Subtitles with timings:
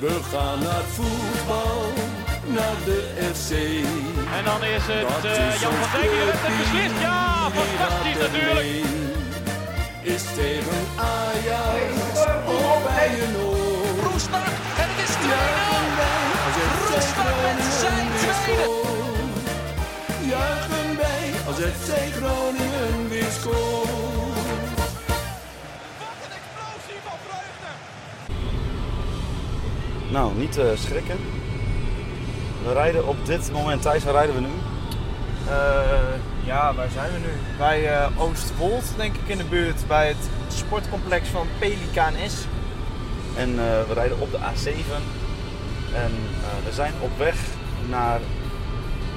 [0.00, 1.92] We gaan naar voetbal,
[2.46, 3.00] naar de
[3.34, 3.50] FC.
[4.36, 7.00] En dan is het Dat eh, is Jan van Dijk die het clubteam, beslist.
[7.00, 8.66] Ja, fantastisch gaat natuurlijk.
[10.14, 11.92] Is tegen Ajax
[12.46, 14.10] of bij een oor.
[14.10, 14.46] Roestak
[14.82, 15.30] en het is 2-0.
[15.30, 18.68] Juichen wij als FC Roestak met zijn tweede.
[20.32, 24.29] Juichen wij als FC Groningen weer scoort.
[30.10, 31.16] Nou, niet eh, schrikken.
[32.64, 34.52] We rijden op dit moment, Thijs, waar rijden we nu?
[35.48, 37.58] Eh, ja, waar zijn we nu?
[37.58, 39.86] Bij Oostwold, denk ik in de buurt.
[39.88, 42.46] Bij het sportcomplex van Pelikaan S.
[43.36, 45.02] En we rijden op de A7.
[45.94, 46.10] En
[46.64, 47.36] we zijn op weg
[47.88, 48.20] naar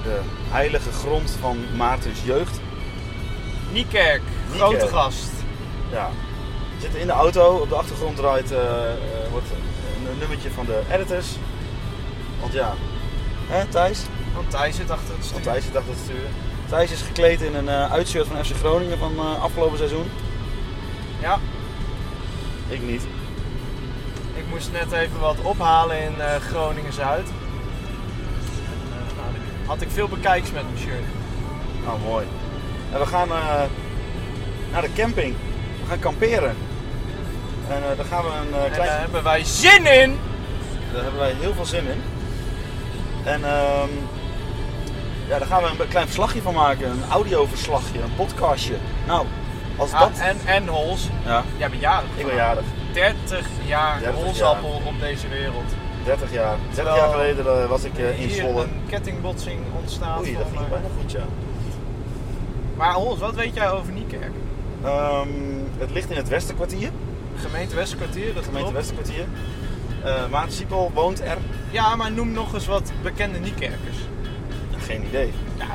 [0.04, 2.60] de heilige grond van Maartens jeugd.
[3.72, 4.22] Niekerk,
[4.56, 5.32] grote gast.
[5.92, 6.10] Ja.
[6.76, 7.56] We zitten in de auto.
[7.56, 8.54] Op de achtergrond draait,
[9.32, 9.48] wordt
[10.24, 11.28] nummertje van de editors.
[12.40, 12.74] Want ja,
[13.48, 14.00] hè Thijs?
[14.36, 15.34] Want Thijs zit achter het stuur.
[15.34, 16.28] Want Thijs zit achter het stuur.
[16.70, 20.08] Thijs is gekleed in een eh uitshirt van FC Groningen van eh, afgelopen seizoen.
[21.22, 21.40] Ja,
[22.68, 23.02] Ik niet.
[24.36, 27.28] ik moest net even wat ophalen in eh, Groningen-Zuid.
[27.28, 31.06] En, eh, nou, had ik veel bekijks met mijn shirt.
[31.86, 32.26] Nou, mooi.
[32.92, 33.28] En we gaan
[34.72, 35.36] naar de camping.
[35.82, 36.56] We gaan kamperen.
[37.70, 38.90] En eh, daar gaan we een eh, klein...
[38.90, 40.20] daar hebben wij zin in!
[40.94, 42.02] Daar hebben wij heel veel zin in.
[43.24, 43.90] En ehm,
[45.28, 46.90] ja, daar gaan we een klein verslagje van maken.
[46.90, 48.76] Een audioverslagje, een podcastje.
[49.08, 49.26] Nou,
[49.78, 50.10] als Ah, dat...
[50.20, 52.10] en, en Hols, Ja, jij bent jarig.
[52.16, 52.64] ik ben jarig.
[52.94, 55.72] 30 jaar 30 Holsappel op deze wereld.
[56.06, 56.56] 30 jaar.
[56.58, 58.62] 30 Terwijl jaar geleden eh, was ik eh, in Zwolle.
[58.64, 60.20] een kettingbotsing ontstaat.
[60.20, 61.24] Oei, dat ging bijna goed, ja.
[62.78, 64.32] Maar Hols, wat weet jij over Niekerk?
[64.84, 65.28] Ehm,
[65.78, 66.90] het ligt in het Westerkwartier.
[67.38, 68.72] Gemeente Westerkwartier, dat Gemeente.
[68.74, 69.26] Westerkwartier.
[70.04, 71.38] Eh Maarten Siepel woont er.
[71.72, 73.98] Ja, maar noem nog eens wat bekende Niekerkers.
[74.78, 75.34] Geen idee.
[75.58, 75.66] Ja,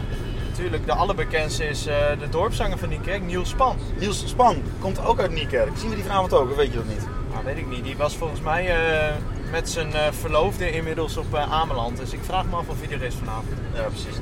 [0.48, 3.76] natuurlijk, de allerbekendste is eh, de dorpszanger van Niekerk, Niels Span.
[3.98, 5.70] Niels Span komt ook uit Niekerk.
[5.76, 7.06] Zien we die vanavond ook, of weet je dat niet?
[7.32, 7.84] Nou, weet ik niet.
[7.84, 9.14] Die was volgens mij eh,
[9.50, 11.96] met zijn verloofde inmiddels op Ameland.
[11.96, 13.48] Dus ik vraag me af of hij er is vanavond.
[13.74, 14.16] Ja, precies.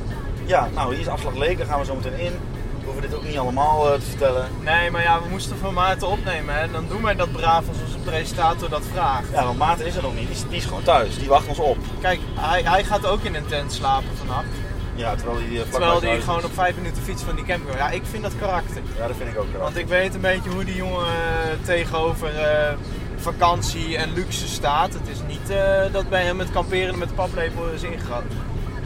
[0.46, 2.32] Ja, nou, hier is afslag leeg, daar gaan we zo meteen in.
[2.96, 4.48] We hoeven dit ook niet allemaal eh, te vertellen.
[4.60, 6.54] Nee, maar ja, we moesten van Maarten opnemen.
[6.54, 6.70] Hè.
[6.70, 9.30] Dan doen wij dat braaf als onze presentator dat vraagt.
[9.32, 10.26] Ja, want Maarten is er nog niet.
[10.26, 11.18] Die is, die is gewoon thuis.
[11.18, 11.76] Die wacht ons op.
[12.00, 14.46] Kijk, hij, hij gaat ook in een tent slapen vannacht.
[14.94, 17.76] Ja, terwijl hij eh, Terwijl huis gewoon op vijf minuten fiets van die camping.
[17.76, 18.82] Ja, ik vind dat karakter.
[18.98, 19.62] Ja, dat vind ik ook graag.
[19.62, 22.30] Want ik weet een beetje hoe die jongen eh, tegenover
[23.16, 24.92] vakantie en luxe staat.
[24.92, 25.56] Het is niet
[25.92, 28.38] dat bij hem het kamperen met de paplepel is ingegoten.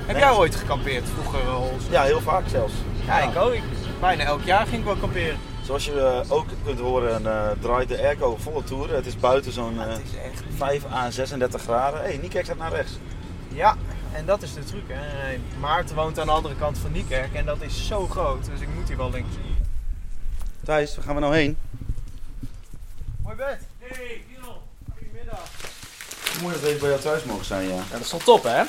[0.06, 1.82] Heb jij ooit gekampeerd vroeger, Hols?
[1.90, 2.72] Ja, heel vaak zelfs.
[3.06, 3.54] Ja, ik ook.
[4.00, 5.38] Bijna elk jaar ging ik wel kamperen.
[5.64, 8.96] Zoals je eh, ook kunt horen, eh, draait de airco volle toeren.
[8.96, 10.42] Het is buiten zo'n eh, Het is echt...
[10.56, 12.00] 5 à 36 graden.
[12.00, 12.92] Hé, hey, Niekerk staat naar rechts.
[13.48, 13.76] Ja,
[14.12, 14.82] en dat is de truc.
[14.86, 15.38] Hè.
[15.58, 18.44] Maarten woont aan de andere kant van Niekerk en dat is zo groot.
[18.44, 19.34] Dus ik moet hier wel links.
[20.64, 21.56] Thijs, waar gaan we nou heen?
[23.22, 23.58] Mooi bed.
[23.78, 24.62] Hey, Giel.
[24.96, 25.50] Goedemiddag.
[26.42, 27.74] Mooi dat we even bij jou thuis mogen zijn, ja.
[27.74, 28.62] Ja, dat is wel top, hè?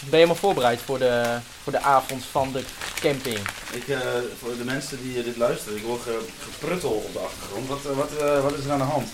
[0.00, 1.38] Ben je helemaal voorbereid voor de,
[1.70, 2.62] voor de avond van de
[3.00, 3.38] camping?
[3.72, 3.98] Ik, eh,
[4.40, 7.68] voor de mensen die dit luisteren, ik hoor ge- gepruttel op de achtergrond.
[7.68, 9.08] Wat, eh, wat, eh, wat is er aan de hand?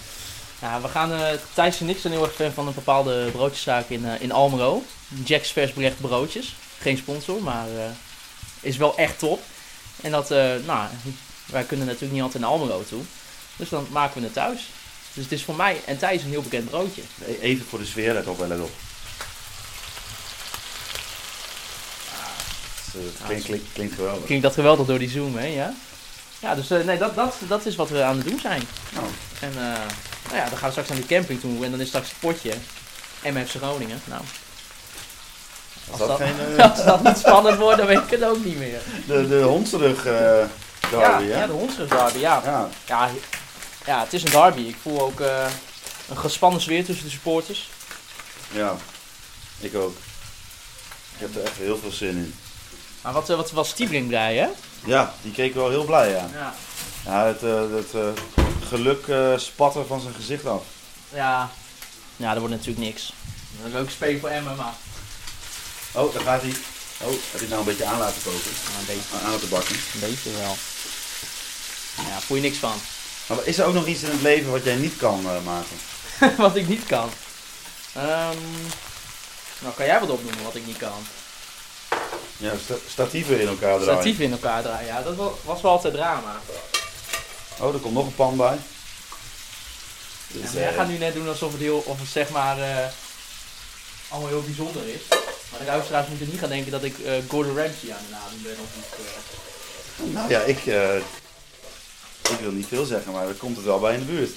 [0.60, 3.88] Ja, we gaan, eh Thijs en ik zijn heel erg fan van een bepaalde broodjeszaak
[3.88, 4.82] in, eh, in Almelo.
[5.24, 6.56] Jack's Versberecht Broodjes.
[6.80, 7.84] Geen sponsor, maar eh,
[8.60, 9.42] is wel echt top.
[10.02, 10.88] En dat, eh, nou,
[11.46, 13.02] wij kunnen natuurlijk niet altijd naar Almelo toe.
[13.56, 14.70] Dus dan maken we het thuis.
[15.12, 17.02] Dus het is voor mij en Thijs een heel bekend broodje.
[17.40, 18.70] Even voor de sfeer, let op, let op.
[22.94, 24.24] Het, eh, klinkt, klinkt, klinkt geweldig.
[24.24, 25.46] Klinkt dat geweldig door die zoom, hè?
[25.46, 25.74] Ja,
[26.38, 28.62] ja dus eh, nee, dat, dat, dat is wat we aan het doen zijn.
[28.92, 29.06] Nou,
[29.40, 29.78] En eh,
[30.24, 32.18] nou ja, dan gaan we straks naar die camping toe en dan is straks het
[32.20, 32.52] potje.
[33.22, 34.00] MFC Groningen.
[34.04, 34.22] Nou,
[35.90, 36.60] als dat, dat, geen...
[36.70, 38.80] als dat niet spannend wordt, dan weet ik het ook niet meer.
[39.06, 40.44] de, de hondsterug eh
[40.90, 41.40] derby, ja, hè?
[41.40, 42.42] ja, de hondsrug derby, ja.
[42.44, 42.68] Ja.
[42.86, 43.10] ja.
[43.86, 44.60] Ja, het is een derby.
[44.60, 45.20] Ik voel ook
[46.08, 47.68] een gespannen sfeer tussen de supporters.
[48.50, 48.76] ja,
[49.58, 49.96] ik ook.
[51.14, 52.34] Ik heb er echt heel veel zin in.
[53.04, 54.48] Maar wat, eh, wat was Stiebling blij, hè?
[54.84, 56.28] Ja, die keek wel heel blij, ja.
[56.32, 56.54] Ja.
[57.04, 58.08] Ja, het, eh, het eh,
[58.68, 59.04] geluk
[59.40, 60.62] spat er van zijn gezicht af.
[61.08, 61.50] Ja,
[62.16, 63.12] ja dat wordt natuurlijk niks.
[63.64, 64.74] Een leuke speler voor Emma, maar
[65.92, 66.54] Oh, daar gaat hij.
[67.00, 68.40] Oh, heb je het nou een beetje aan laten koken?
[68.72, 69.74] ja, een, beetje, Aan laten bakken.
[69.94, 70.56] een beetje wel.
[71.96, 72.74] Ja, voel je niks van.
[73.26, 75.76] Maar is er ook nog iets in het leven wat jij niet kan maken?
[76.44, 77.10] wat ik niet kan.
[77.92, 78.36] Ehm,
[79.58, 81.06] nou, kan jij wat opnoemen wat ik niet kan?
[82.44, 83.92] Ja, sta- statieven in elkaar draaien.
[83.94, 86.40] Statieven in elkaar draaien, ja, dat wa- was wel altijd drama.
[87.60, 88.56] Oh, er komt nog een pan bij.
[90.26, 92.28] Ja, Dus, maar jij eh, gaat nu net doen alsof het heel, of het zeg
[92.28, 92.86] maar, eh,
[94.08, 95.00] allemaal heel bijzonder is.
[95.50, 98.42] Maar de luisteraars moeten niet gaan denken dat ik eh, Gordon Ramsay aan de naam
[98.42, 100.12] ben of iets.
[100.14, 100.58] Nou ja, ik,
[102.30, 104.30] ik wil niet veel zeggen, maar dan komt het wel bij in de buurt.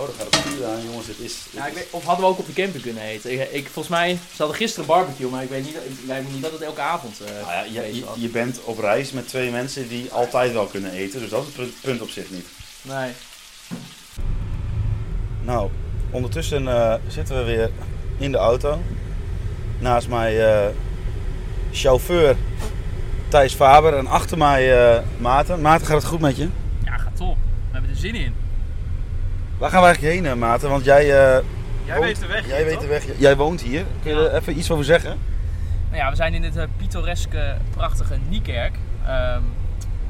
[0.00, 1.06] Oh, daar gaat het vuur aan, jongens.
[1.06, 3.32] Het is, het Ja, ik weet, of hadden we ook op de camping kunnen eten.
[3.32, 6.32] Ik, ik, volgens mij, ze hadden gisteren barbecue, maar ik weet niet, ik lijkt me
[6.32, 9.50] niet dat het elke avond eh Nou ja, je, je, bent op reis met twee
[9.50, 12.46] mensen die altijd wel kunnen eten, dus dat is het punt, op zich niet.
[12.82, 13.12] Nee.
[15.42, 15.70] Nou,
[16.10, 17.70] ondertussen eh, zitten we weer
[18.18, 18.78] in de auto.
[19.78, 20.68] Naast mij eh,
[21.72, 22.36] chauffeur
[23.28, 25.60] Thijs Faber en achter mij eh, Maarten.
[25.60, 26.48] Maarten, gaat het goed met je?
[26.84, 27.36] Ja, gaat top.
[27.36, 28.34] We hebben er zin in.
[29.60, 30.70] Waar gaan we eigenlijk heen, eh, Maarten?
[30.70, 31.44] Want jij, eh,
[31.84, 32.82] Jij woont- weet de weg jij hier, weet toch?
[32.82, 33.04] de weg.
[33.18, 33.84] Jij woont hier.
[34.02, 34.24] Kun je Ja.
[34.28, 35.18] er even iets over zeggen?
[35.90, 38.74] Nou ja, we zijn in dit eh, pittoreske, prachtige Niekerk.
[39.06, 39.42] Ehm,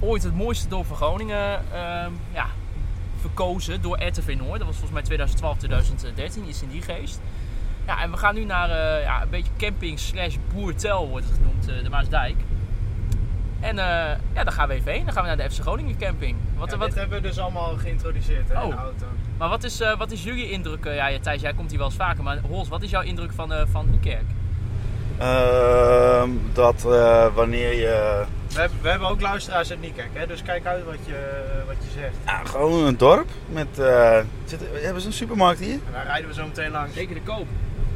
[0.00, 2.46] ooit het mooiste dorp van Groningen ehm, ja,
[3.20, 4.58] verkozen door RTV Noord.
[4.58, 7.20] Dat was volgens mij 2012, 2013, iets in die geest.
[7.86, 11.34] Ja, en we gaan nu naar eh, ja, een beetje camping slash boertel wordt het
[11.36, 12.36] genoemd, eh, de Maasdijk.
[13.60, 13.84] En eh,
[14.34, 15.04] ja, daar gaan we even heen.
[15.04, 16.36] Dan gaan we naar de FC Groningen camping.
[16.56, 18.68] Wat, Ja, wat, Dit hebben we dus allemaal geïntroduceerd hè, in Oh.
[18.68, 19.06] de auto.
[19.40, 20.84] Maar wat is, eh, wat is jullie indruk?
[20.84, 22.22] eh, ja, ja, Thijs, jij komt hier wel eens vaker.
[22.22, 24.24] Maar Hols, wat is jouw indruk van, eh van Niekerk?
[25.18, 28.24] Ehm, dat eh, wanneer je...
[28.48, 31.76] We hebben, we hebben ook luisteraars uit Niekerk, hè, dus kijk uit wat je, wat
[31.84, 32.14] je zegt.
[32.26, 33.78] Ja, gewoon een dorp met...
[33.78, 35.72] eh, zit, hebben ze een supermarkt hier?
[35.72, 36.94] En daar rijden we zo meteen langs.
[36.94, 37.46] Zeker de koop.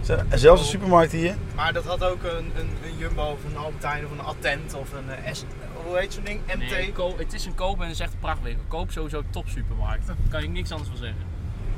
[0.05, 1.35] Ze- Zelfs een supermarkt hier?
[1.55, 4.93] Maar dat had ook een, een, een Jumbo of een Albertijn of een Attent of
[4.93, 5.45] een eh, S...
[5.87, 6.41] Hoe heet zo'n ding?
[6.47, 6.71] MT?
[6.71, 8.65] Nee, Koop- het is een koop en het is echt een prachtwinkel.
[8.69, 10.07] Koop sowieso top supermarkt.
[10.07, 11.19] Daar kan ik niks anders van zeggen.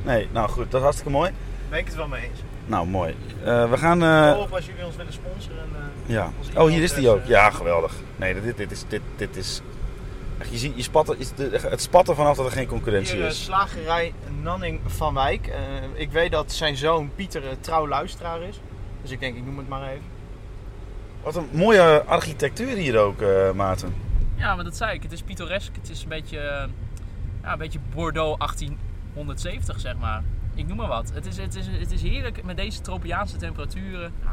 [0.06, 1.30] Nee, nou goed, dat is hartstikke mooi.
[1.70, 2.38] Ben ik het wel mee eens.
[2.66, 3.14] Nou, mooi.
[3.44, 4.02] Eh, we gaan...
[4.02, 5.68] eh, of als jullie ons willen sponsoren.
[6.06, 6.30] eh, ja.
[6.56, 7.24] Oh, hier is die ook.
[7.24, 7.94] Ja, geweldig.
[8.16, 9.60] Nee, dit, dit, is, dit, dit is...
[10.38, 13.16] echt, Je ziet, je spatten, is de- het spat er vanaf dat er geen concurrentie
[13.16, 13.44] Hier, is.
[13.44, 14.12] slagerij
[14.42, 15.46] Nanning van Wijk.
[15.46, 15.56] Eh,
[15.94, 18.60] ik weet dat zijn zoon Pieter een trouw luisteraar is.
[19.02, 20.04] Dus ik denk, ik noem het maar even.
[21.22, 23.94] Wat een mooie architectuur hier ook, eh Maarten.
[24.36, 25.02] Ja, maar dat zei ik.
[25.02, 25.72] Het is pittoresk.
[25.80, 26.68] Het is een beetje,
[27.42, 28.38] ja, een beetje Bordeaux
[29.24, 30.22] 1870, zeg maar.
[30.54, 31.10] Ik noem maar wat.
[31.14, 34.12] Het is, het is, het is heerlijk met deze tropiaanse temperaturen.
[34.22, 34.32] Ja,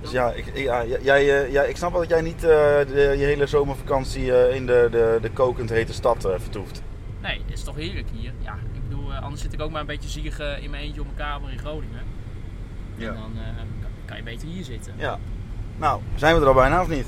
[0.00, 2.50] Dus ja, ik, ja, jij, eh, ja, ik snap wel dat jij niet eh,
[2.86, 6.82] de, je hele zomervakantie eh, in de, de, de kokend hete stad eh, vertoeft.
[7.22, 8.32] nee, het is toch heerlijk hier.
[8.42, 11.00] Ja, ik bedoel, eh, anders zit ik ook maar een beetje zielig in mijn eentje
[11.00, 12.02] op mijn kamer in Groningen.
[12.96, 13.08] Ja.
[13.08, 14.92] En dan eh, kan, kan je beter hier zitten.
[14.96, 15.18] Ja.
[15.78, 17.06] Nou, zijn we er al bijna of niet?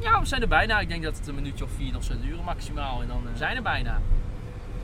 [0.00, 0.80] Ja, we zijn er bijna.
[0.80, 3.02] Ik denk dat het een minuutje of vier nog zou duren maximaal.
[3.02, 4.00] En dan zijn we er bijna.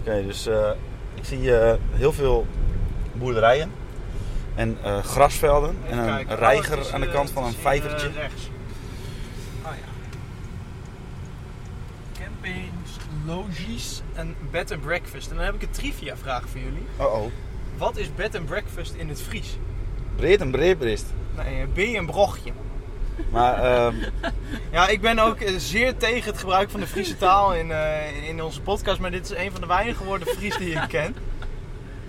[0.07, 0.71] Oké, dus eh,
[1.15, 2.47] ik zie eh, heel veel
[3.13, 3.71] boerderijen
[4.55, 6.37] en eh, grasvelden en een kijken.
[6.37, 8.11] reiger Oh, is, aan de kant van een vijvertje.
[8.11, 8.49] rechts.
[9.63, 9.85] Ah ja.
[12.23, 12.91] Campings,
[13.27, 15.31] logies en bed and breakfast.
[15.31, 16.87] En dan heb ik een trivia vraag voor jullie.
[16.97, 17.33] Oh oh,
[17.77, 19.59] Wat is bed and breakfast in het Fries?
[20.17, 21.07] breed en breedbrist.
[21.37, 22.53] Nee, een B en brochtje.
[23.31, 23.95] Maar ehm,
[24.71, 28.29] Ja, ik ben ook eh, zeer tegen het gebruik van de Friese taal in, eh,
[28.29, 29.01] in onze podcast.
[29.01, 31.17] Maar dit is een van de weinige woorden Fries die ik ken.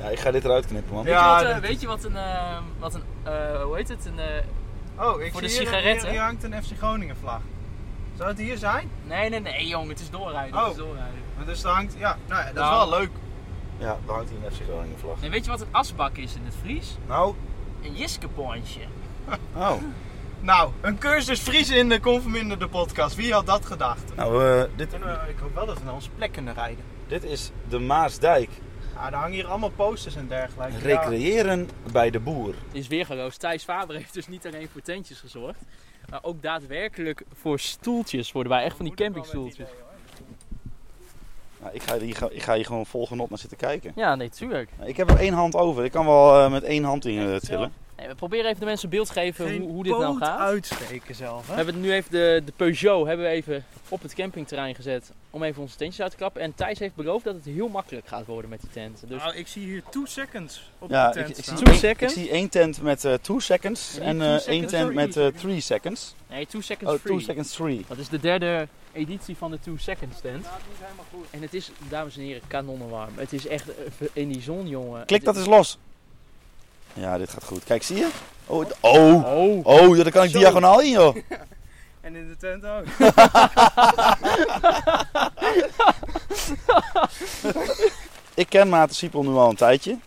[0.02, 1.06] ja, ik ga dit eruit knippen, man.
[1.06, 1.40] Ja.
[1.40, 4.06] weet, je wat, eh, weet je wat een, eh, wat een eh, hoe heet het?
[4.06, 4.26] Een, eh,
[5.00, 6.02] Oh, ik Voor zie de hier, sigaretten?
[6.02, 7.40] Hier, hier hangt een FC Groningen vlag.
[8.18, 8.90] Zou het hier zijn?
[9.04, 10.58] nee, nee, nee, jongen, het is doorrijden.
[10.60, 10.78] Het is Oh.
[10.88, 11.20] doorrijden.
[11.38, 12.84] Maar dus er hangt, ja, nou ja, dat Nou.
[12.84, 13.10] is wel leuk.
[13.78, 15.22] Ja, daar hangt hier een FC Groningen vlag.
[15.22, 16.98] Nee, weet je wat een asbak is in het Fries?
[17.08, 17.36] Nou,
[17.84, 18.82] Een jiskepoontje.
[19.56, 19.72] oh.
[20.42, 23.16] Nou, een cursus Fries in de Conforminder podcast.
[23.16, 24.16] Wie had dat gedacht?
[24.16, 26.84] Nou, eh, dit, En, eh, ik hoop wel dat we naar onze plek kunnen rijden.
[27.08, 28.50] dit is de Maasdijk.
[28.96, 30.74] Ja, er hangen hier allemaal posters en dergelijke.
[30.74, 30.80] Ja.
[30.80, 32.48] Recreëren bij de boer.
[32.68, 33.40] Het is weer geroosterd.
[33.40, 35.60] Thijs Faber heeft dus niet alleen voor tentjes gezorgd.
[36.10, 38.64] Maar ook daadwerkelijk voor stoeltjes worden wij.
[38.64, 39.70] Echt van die campingstoeltjes.
[41.62, 43.92] Nou, ik, ga hier, ik ga hier gewoon vol genot naar zitten kijken.
[43.96, 44.70] Ja, nee, tuurlijk.
[44.84, 45.84] Ik heb er één hand over.
[45.84, 47.74] Ik kan wel eh, met één hand in tillen.
[47.98, 50.18] Nee, we proberen even de mensen een beeld te geven Geen hoe, hoe dit nou
[50.18, 50.40] gaat.
[50.40, 51.56] uitsteken zelf, We hè?
[51.58, 55.62] hebben nu even de, de Peugeot hebben we even op het campingterrein gezet om even
[55.62, 56.42] onze tentjes uit te klappen.
[56.42, 59.08] En Thijs heeft beloofd dat het heel makkelijk gaat worden met die tenten.
[59.08, 61.58] Dus Nou, ik zie hier 2 seconds op Ja, de tent ik, staan.
[61.58, 62.14] zie Two één, ik seconds?
[62.14, 65.32] zie één tent met 2 seconds Nee, en two eh, één seconds tent met three
[65.32, 66.16] 3 seconds.
[66.30, 67.14] nee, 2 seconds Oh, free.
[67.16, 67.86] 2 seconds 3.
[67.88, 70.44] Dat is de derde editie van de 2 seconds tent.
[70.46, 71.26] Ja, is helemaal goed.
[71.30, 73.12] En het is, dames en heren, kanonnenwarm.
[73.16, 75.06] Het is echt eh, in die zon, jongen.
[75.06, 75.78] Klik dat eens los.
[77.00, 77.64] Ja, dit gaat goed.
[77.64, 78.10] Kijk, zie je?
[78.46, 80.40] Oh, oh, Oh, oh ja, daar kan ik Zo.
[80.40, 81.16] diagonaal in, joh.
[82.02, 82.86] En in de tent ook.
[88.34, 89.98] Ik ken Maarten Siepel nu al een tijdje.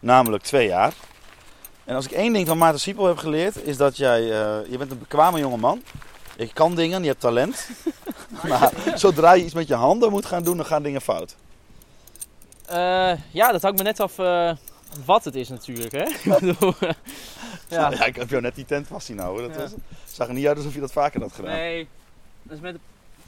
[0.00, 0.92] Namelijk twee jaar.
[1.84, 4.78] En als ik één ding van Maarten Siepel heb geleerd, is dat jij, eh, je
[4.78, 5.82] bent een bekwame jongeman.
[6.36, 7.68] Je kan dingen, je hebt talent.
[8.48, 11.36] maar zodra je iets met je handen moet gaan doen, dan gaan dingen fout.
[12.66, 14.50] Eh, ja, dat hangt me net af eh,
[15.04, 16.02] wat het is natuurlijk, hè?
[17.68, 17.90] Eh, Ja.
[17.90, 18.04] ja.
[18.04, 19.48] ik heb jou net die tent vast zien houden.
[19.48, 19.62] Dat Ja.
[19.62, 19.72] was,
[20.12, 21.50] zag er niet uit alsof je dat vaker had gedaan.
[21.52, 21.88] Nee,
[22.42, 22.80] dat is met een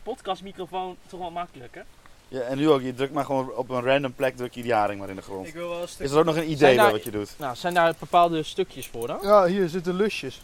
[0.03, 1.85] podcastmicrofoon toch wel makkelijker.
[2.29, 4.73] Ja, en nu ook, je drukt maar gewoon op een random plek druk je die
[4.75, 5.47] haring maar in de grond.
[5.47, 6.07] Ik wil wel een stuk...
[6.07, 7.35] Is er ook nog een idee bij wat je doet?
[7.39, 9.19] Nou, zijn daar bepaalde stukjes voor dan?
[9.23, 10.43] Ja, hier zitten lusjes.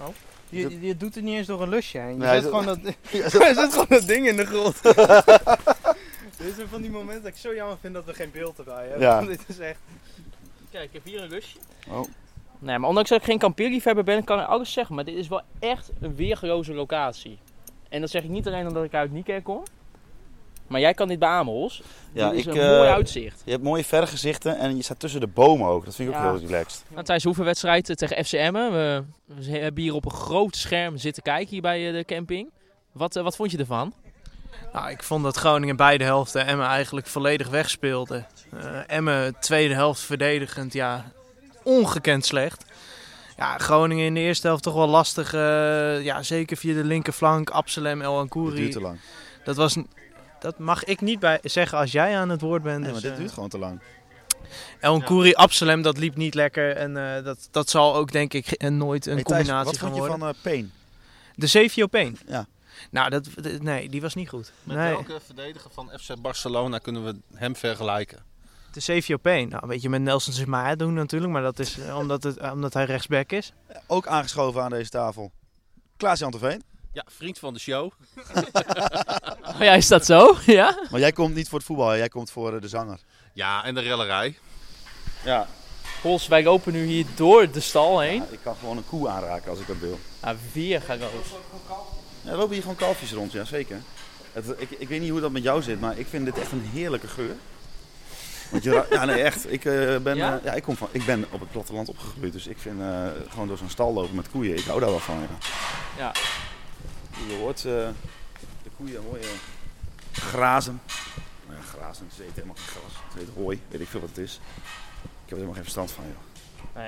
[0.00, 0.06] Oh.
[0.48, 2.08] Je, je doet er niet eens door een lusje heen.
[2.12, 2.78] Je Nee, zet zit- gewoon dat,
[3.12, 4.82] je zet gewoon dat ding in de grond.
[6.36, 8.58] Dit is een van die momenten dat ik zo jammer vind dat we geen beeld
[8.58, 9.00] erbij hebben.
[9.00, 9.14] Ja.
[9.16, 9.78] Want Dit is echt...
[10.76, 11.58] Kijk, ik heb hier een lusje.
[11.88, 12.04] Oh.
[12.58, 14.94] Nee, maar ondanks dat ik geen kampeerliefhebber ben, kan ik alles zeggen.
[14.94, 17.38] Maar dit is wel echt een weergeloze locatie.
[17.88, 19.62] En dat zeg ik niet alleen omdat ik uit Niekerk kom.
[20.66, 21.82] Maar jij kan dit beamen, Hols.
[22.12, 23.42] Ja, dit is ik, een eh, mooi uitzicht.
[23.44, 25.84] Je hebt mooie vergezichten en je staat tussen de bomen ook.
[25.84, 26.84] Dat vind ik ook heel relaxed.
[26.88, 28.52] Nou, tijdens de oefenwedstrijd eh, tegen FCM.
[28.52, 32.50] We, we hebben hier op een groot scherm zitten kijken hier bij eh, de camping.
[32.92, 33.92] Wat, eh, wat vond je ervan?
[34.72, 38.24] Nou, ik vond dat Groningen beide helften Emmen eigenlijk volledig wegspeelde.
[38.60, 41.04] Eh Emmen tweede helft verdedigend, ja,
[41.62, 42.64] ongekend slecht.
[43.36, 45.34] Ja, Groningen in de eerste helft toch wel lastig.
[45.34, 48.98] eh, ja, zeker via de linkerflank, Absalem, El Het duurt te lang.
[49.44, 49.76] Dat, was,
[50.40, 52.80] dat mag ik niet bij zeggen als jij aan het woord bent.
[52.80, 53.80] Nee, maar dus, dit eh, duurt gewoon te lang.
[54.80, 56.76] El Absalem, dat liep niet lekker.
[56.76, 59.90] En eh, dat, dat zal ook denk ik nooit een Hey, Thijs, combinatie wat gaan
[59.90, 60.18] vond je worden.
[60.18, 60.68] van eh Payne?
[61.34, 62.16] De Savio Payne.
[62.26, 62.46] Ja.
[62.90, 63.28] Nou, dat,
[63.60, 64.52] nee, die was niet goed.
[64.62, 64.92] Met nee.
[64.92, 68.24] welke verdediger van FC Barcelona kunnen we hem vergelijken?
[68.72, 69.50] De Savio Payne.
[69.50, 72.74] Nou, weet je, met Nelson Sima doen natuurlijk, maar dat is eh, omdat, het, omdat
[72.74, 73.52] hij rechtsback is.
[73.86, 75.32] Ook aangeschoven aan deze tafel.
[75.96, 76.62] Klaas-Jan Terveen.
[76.92, 77.92] Ja, vriend van de show.
[79.56, 80.36] Oh ja, is dat zo?
[80.46, 80.78] Ja?
[80.90, 83.00] Maar jij komt niet voor het voetbal, jij komt voor eh, de zanger.
[83.32, 84.38] Ja, en de rellerij.
[85.24, 85.48] Ja.
[86.02, 88.22] Hols, wij lopen nu hier door de stal heen.
[88.30, 89.98] Ik kan gewoon een koe aanraken als ik dat wil.
[90.20, 91.10] Ah, weer gaan roos.
[92.26, 93.80] Ja, er lopen hier gewoon kalfjes rond, ja zeker.
[94.32, 96.52] Het, ik, ik weet niet hoe dat met jou zit, maar ik vind dit echt
[96.52, 97.34] een heerlijke geur.
[98.50, 99.52] Want je, ja, nee, echt.
[99.52, 100.38] Ik, eh, ben, Ja?
[100.38, 103.06] eh, ja, ik, kom van, ik ben op het platteland opgegroeid, dus ik vind eh,
[103.28, 105.18] gewoon door zo'n stal lopen met koeien, ik hou daar wel van.
[105.20, 105.28] Ja.
[105.98, 106.12] Ja.
[107.28, 107.90] Je hoort de
[108.76, 109.28] koeien mooi eh,
[110.12, 110.80] grazen.
[111.46, 112.92] Nou ja, grazen, ze eten helemaal geen gras.
[113.14, 114.40] Ze eten hooi, weet ik veel wat het is.
[115.02, 116.84] Ik heb er helemaal geen verstand van, joh.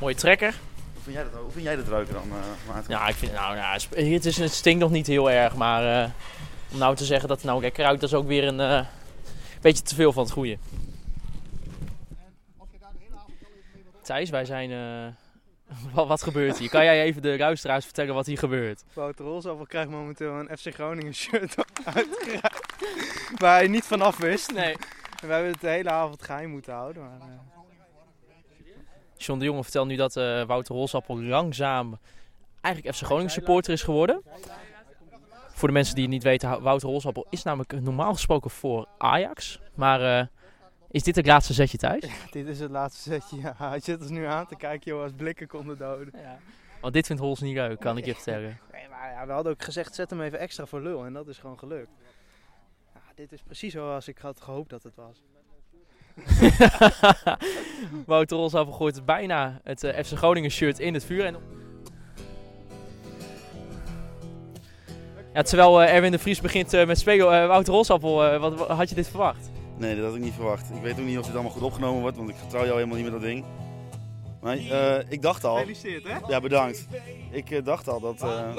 [0.00, 0.54] Mooie trekker.
[1.04, 2.90] Hoe vind jij dat, hoe vind jij dat ruiken dan, eh Maarten?
[2.90, 6.10] Ja, ik vind, nou, ja, het, is, het stinkt nog niet heel erg, maar eh,
[6.72, 8.86] om nou te zeggen dat het nou lekker ruikt, dat is ook weer een eh,
[9.60, 10.58] beetje te veel van het goede.
[14.02, 14.70] Thijs, wij zijn...
[14.70, 15.12] eh,
[15.94, 16.68] wat, wat gebeurt hier?
[16.68, 18.84] Kan jij even de luisteraars vertellen wat hier gebeurt?
[18.92, 21.54] Wouter Rolsappel krijgt momenteel een FC Groningen shirt
[21.84, 22.60] uitgereikt.
[23.42, 24.52] waar hij niet vanaf wist.
[24.52, 24.72] Nee.
[25.20, 27.02] En we hebben het de hele avond geheim moeten houden.
[27.02, 27.51] Maar, eh,
[29.26, 31.98] John de Jonge vertelt nu dat eh, Wouter Rolsappel langzaam
[32.60, 34.22] eigenlijk FC Groningen supporter is geworden.
[35.50, 39.60] Voor de mensen die het niet weten, Wouter Rolsappel is namelijk normaal gesproken voor Ajax.
[39.74, 40.26] Maar eh,
[40.90, 42.04] is dit het laatste zetje thuis?
[42.30, 43.36] dit is het laatste setje.
[43.40, 46.12] Ja, hij zit ons nu aan te kijken joh, als blikken konden doden.
[46.80, 48.58] Want dit vindt Hols niet leuk, kan ik je vertellen.
[48.72, 51.04] Nee, maar ja, we hadden ook gezegd, zet hem even extra voor lul.
[51.04, 51.90] En dat is gewoon gelukt.
[52.94, 55.22] Ja, dit is precies zoals ik had gehoopt dat het was.
[58.06, 61.24] Wouter Rolsappel gooit bijna het eh, FC Groningen shirt in het vuur.
[61.24, 61.36] En...
[65.34, 68.68] Ja, terwijl eh, Erwin de Vries begint eh, met spelen, Wouter Rolsappel, eh, wat, wat-
[68.68, 69.50] had je dit verwacht?
[69.76, 70.70] Nee, dat had ik niet verwacht.
[70.74, 72.96] Ik weet ook niet of dit allemaal goed opgenomen wordt, want ik vertrouw jou helemaal
[72.96, 73.44] niet met dat ding.
[74.40, 75.54] Maar eh, ik dacht al...
[75.56, 76.18] Gefeliciteerd hè?
[76.28, 76.86] Ja, bedankt.
[77.30, 78.56] Ik dacht al dat eh,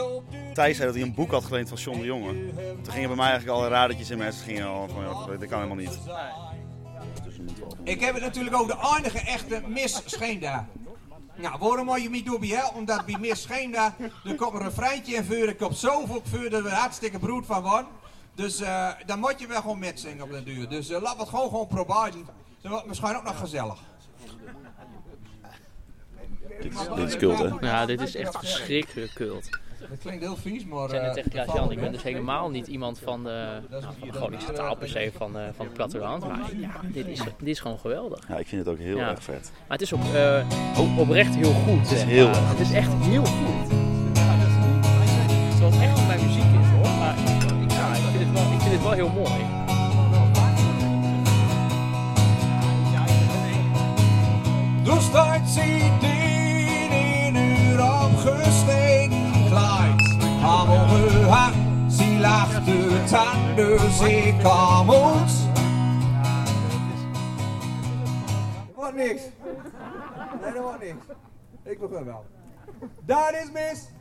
[0.53, 2.33] Thijs zei dat hij een boek had geleend van John de Jonge.
[2.81, 5.49] Toen gingen bij mij eigenlijk al radertjes in mijn hersenen gingen al van, ja, dat
[5.49, 5.99] kan helemaal niet.
[7.83, 10.67] Ik heb het natuurlijk ook de enige echte Miss Scheenda.
[11.35, 12.67] Nou, waarom moet je me doen hè?
[12.67, 15.49] Omdat bij Miss Scheenda, er komt een refreintje in vuur.
[15.49, 17.87] Ik heb zoveel vuur dat we hartstikke broed van worden.
[18.35, 20.69] Dus eh, dan moet je wel gewoon metzingen op de duur.
[20.69, 22.25] Dus eh, laat het gewoon gewoon proberen.
[22.61, 23.79] Dat wordt misschien ook nog gezellig.
[26.63, 27.67] Dit is, dit is kult, hè?
[27.67, 29.49] Ja, dit is echt verschrikkelijk kult.
[29.89, 30.83] Dat klinkt heel vies, maar...
[30.83, 33.83] Ik zei net eh, tegen Klaas-Jan, ik ben dus helemaal niet iemand van de, nou,
[33.83, 36.27] van de Groningse taal per se, van, eh, van het platteland.
[36.27, 38.27] Maar ja, dit is, dit is gewoon geweldig.
[38.27, 39.09] Ja, ik vind het ook heel Ja.
[39.09, 39.51] erg vet.
[39.67, 41.79] Maar het is ook eh, oprecht heel goed.
[41.79, 43.71] Het is heel erg Het is echt heel goed.
[45.63, 46.97] Het echt mijn muziek is hoor.
[46.99, 49.45] Maar ik, ja, ik, vind, het wel, ik vind het wel heel mooi.
[54.83, 55.39] Dus dat
[58.25, 60.17] uur opgestegen kleid.
[60.43, 65.45] Allemaal gehakt, ze lacht de tanden, ze kwam ons.
[68.75, 69.21] Wat niks.
[70.41, 71.05] Nee, dat wordt niks.
[71.63, 72.25] Ik begin wel.
[73.05, 73.91] Dat is mis.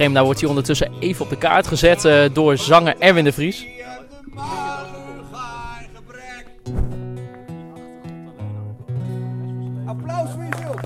[0.00, 3.66] Scheemda wordt hier ondertussen even op de kaart gezet eh, door zanger Erwin de Vries.
[9.86, 10.80] Applaus voor jezelf.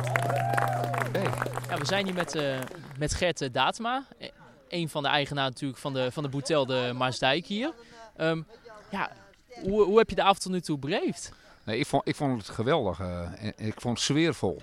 [1.69, 2.59] Ja, we zijn hier met, eh,
[2.99, 4.05] met Gert eh, Datema.
[4.69, 7.73] Een van de eigenaren natuurlijk van de, van de Boetel de Maasdijk hier.
[8.17, 8.43] Ehm,
[8.91, 9.11] ja,
[9.63, 11.33] hoe, hoe heb je de avond tot nu toe beleefd?
[11.65, 13.01] Nee, ik, vond, ik vond het geweldig.
[13.57, 14.63] ik vond het sfeervol.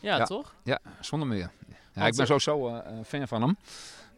[0.00, 0.24] Ja, Ja.
[0.24, 0.54] toch?
[0.62, 1.50] Ja, zonder meer.
[1.94, 3.56] Ja, ik ben eh, sowieso eh, een fan van hem.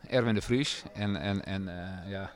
[0.08, 0.82] Erwin de Vries.
[0.94, 2.30] En, en, en eh, ja,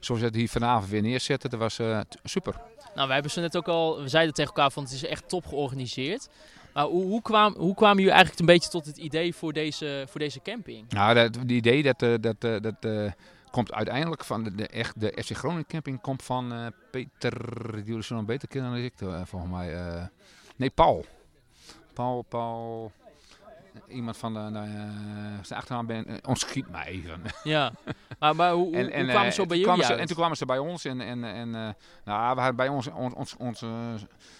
[0.00, 2.54] zoals hij het hier vanavond weer neerzette, dat was eh, super.
[2.94, 5.28] Nou, wij hebben ze net ook al, we zeiden tegen elkaar van het is echt
[5.28, 6.28] top georganiseerd.
[6.74, 10.04] Maar hoe, hoe, kwam, hoe kwamen jullie eigenlijk een beetje tot het idee voor deze,
[10.08, 10.88] voor deze camping?
[10.90, 13.12] Nou, dat, die idee dat, eh, dat, eh, dat eh,
[13.50, 17.32] komt uiteindelijk van de, de, echt, de FC Groningen camping komt van eh, Peter,
[17.74, 19.74] die jullie zullen beter kennen dan ik, eh, volgens mij.
[19.74, 20.04] eh,
[20.56, 21.04] nee, Paul.
[21.92, 22.92] Paul, Paul,
[23.88, 24.72] iemand van de, nou, eh,
[25.42, 27.22] zijn achternaam ben, eh, ontschiet mij even.
[27.42, 27.72] Ja,
[28.18, 29.94] maar, maar hoe, hoe, hoe kwamen eh, ze bij jullie ze?
[29.94, 31.50] En toen kwamen ze bij ons en, en, en
[32.04, 33.68] nou, we hadden bij ons, ons, ons, onze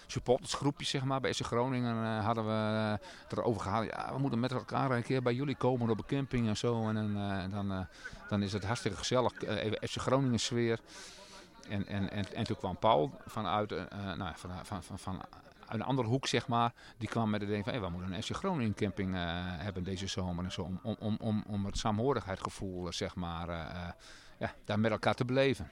[0.07, 2.99] supportersgroepje, zeg maar, bij SC Groningen, hadden we
[3.29, 3.85] erover gehad.
[3.85, 6.87] Ja, we moeten met elkaar een keer bij jullie komen op een camping en zo.
[6.89, 7.87] En, dan,
[8.29, 10.79] dan is het hartstikke gezellig, even FC Groningen sfeer.
[11.69, 13.69] En, en, en, en toen kwam Paul vanuit,
[14.17, 15.21] nou, van, van, van, van
[15.73, 16.73] een andere hoek, zeg maar.
[16.97, 19.83] Die kwam met het idee van, hey, we moeten een FC Groningen camping eh, hebben
[19.83, 20.61] deze zomer en zo.
[20.61, 23.89] Om, om, om, om, om het saamhorigheidsgevoel, eh, zeg maar, eh,
[24.39, 25.71] ja, daar met elkaar te beleven.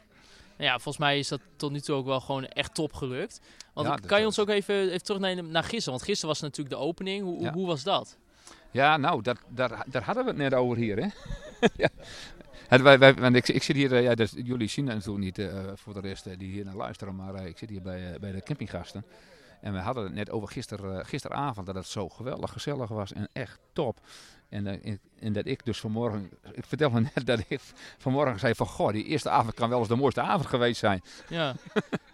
[0.58, 3.41] Ja, volgens mij is dat tot nu toe ook wel gewoon echt top gelukt.
[3.74, 5.91] Want Ja, kan je ons ook even, even terugnemen naar gisteren?
[5.91, 7.24] Want gisteren was natuurlijk de opening.
[7.24, 7.53] Hoe, Ja.
[7.53, 8.17] hoe was dat?
[8.72, 11.08] Ja, nou, dat, daar, daar hadden we het net over hier, hè?
[11.84, 11.89] ja.
[12.67, 15.50] Het, wij, wij, want ik, ik zit hier, ja, dat, jullie zien dat natuurlijk niet
[15.75, 19.05] voor de rest die hier naar luisteren, maar ik zit hier bij, bij de campinggasten.
[19.61, 23.13] En we hadden het net over gister, eh, gisteravond dat het zo geweldig gezellig was
[23.13, 24.00] en echt top.
[24.50, 27.61] En, eh, en, en dat ik dus vanmorgen, ik vertelde net dat ik
[27.97, 31.01] vanmorgen zei van, goh, die eerste avond kan wel eens de mooiste avond geweest zijn.
[31.29, 31.55] Ja,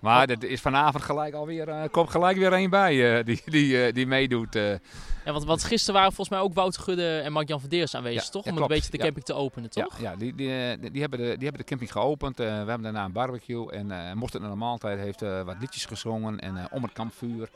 [0.00, 3.84] Maar dat is vanavond gelijk alweer, eh komt gelijk weer een bij eh, die, die,
[3.84, 4.54] eh, die meedoet.
[4.54, 4.78] ja
[5.24, 8.30] want, want gisteren waren volgens mij ook Wouter Gudde en Mark-Jan van Deers aanwezig, Ja,
[8.30, 8.46] toch?
[8.46, 9.98] Om een beetje de camping te openen, toch?
[9.98, 12.36] Ja, ja die, die, die, hebben de, die hebben de camping geopend.
[12.36, 13.72] We hebben daarna een barbecue.
[13.72, 16.38] En uh, Mosterd naar de maaltijd heeft wat liedjes gezongen.
[16.38, 17.48] En om het kampvuur.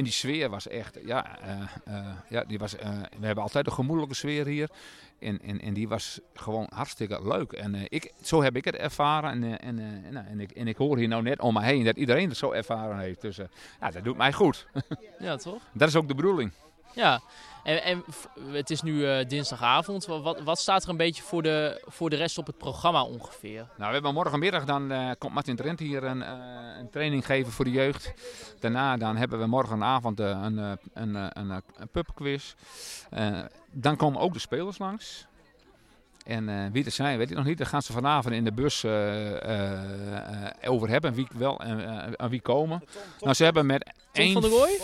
[0.00, 3.66] En die sfeer was echt, ja, eh, eh, ja die was, eh, we hebben altijd
[3.66, 4.70] een gemoedelijke sfeer hier.
[5.18, 7.52] En, en, en die was gewoon hartstikke leuk.
[7.52, 9.30] En ik, zo heb ik het ervaren.
[9.30, 11.84] En, en, en, nou, en, ik, en ik hoor hier nou net om me heen
[11.84, 13.20] dat iedereen het zo ervaren heeft.
[13.20, 13.36] Dus
[13.80, 14.66] ja, dat doet mij goed.
[15.18, 15.62] Ja, toch?
[15.72, 16.52] dat is ook de bedoeling.
[16.94, 17.20] Ja,
[17.62, 18.04] en, en
[18.52, 20.06] het is nu eh, dinsdagavond.
[20.06, 23.02] Wa- Wat, wat staat er een beetje voor de, voor de rest op het programma
[23.04, 23.66] ongeveer?
[23.76, 26.32] Nou, we hebben morgenmiddag dan eh, komt Martin Trent hier een, eh,
[26.78, 28.12] een training geven voor de jeugd.
[28.60, 32.54] Daarna dan hebben we morgenavond een, een, een, een pubquiz.
[33.72, 35.26] Dan komen ook de spelers langs.
[36.26, 37.58] En wie er zijn, weet ik nog niet.
[37.58, 38.84] Daar gaan ze vanavond in de bus
[40.68, 41.14] over hebben.
[41.14, 42.84] Wie wel en aan wie komen.
[43.20, 44.78] Nou, ze hebben met Tom van der Rooij?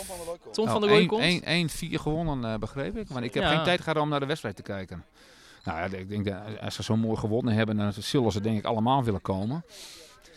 [0.51, 1.43] Tom van der Rooij komt?
[1.43, 3.07] 1-4 gewonnen, eh, begreep ik.
[3.07, 3.49] Want ik heb Ja.
[3.55, 5.05] geen tijd gehad om naar de wedstrijd te kijken.
[5.63, 8.57] Nou ja, ik denk dat als ze zo mooi gewonnen hebben, dan zullen ze denk
[8.57, 9.65] ik allemaal willen komen.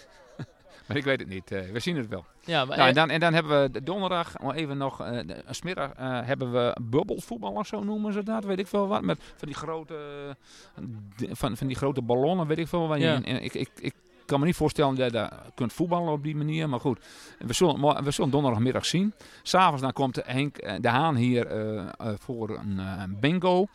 [0.86, 1.50] maar ik weet het niet.
[1.52, 2.24] eh, we zien het wel.
[2.44, 5.00] Ja, maar, Nou, en, eh, dan, en dan hebben we de donderdag, maar even nog,
[5.00, 9.02] eh, een smiddag eh, hebben we bubbelvoetbal, zo noemen ze dat, weet ik veel wat.
[9.02, 9.96] Met van die grote,
[11.30, 12.98] van, van die grote ballonnen, weet ik veel wat.
[12.98, 13.14] Ja.
[13.14, 13.94] En, en ik, ik, ik
[14.30, 16.98] kan me niet voorstellen dat je daar kunt voetballen op die manier, maar goed.
[17.38, 19.14] We zullen, we donderdagmiddag zien.
[19.42, 23.66] S'avonds komt Henk eh, de Haan hier eh, eh, voor een bingo.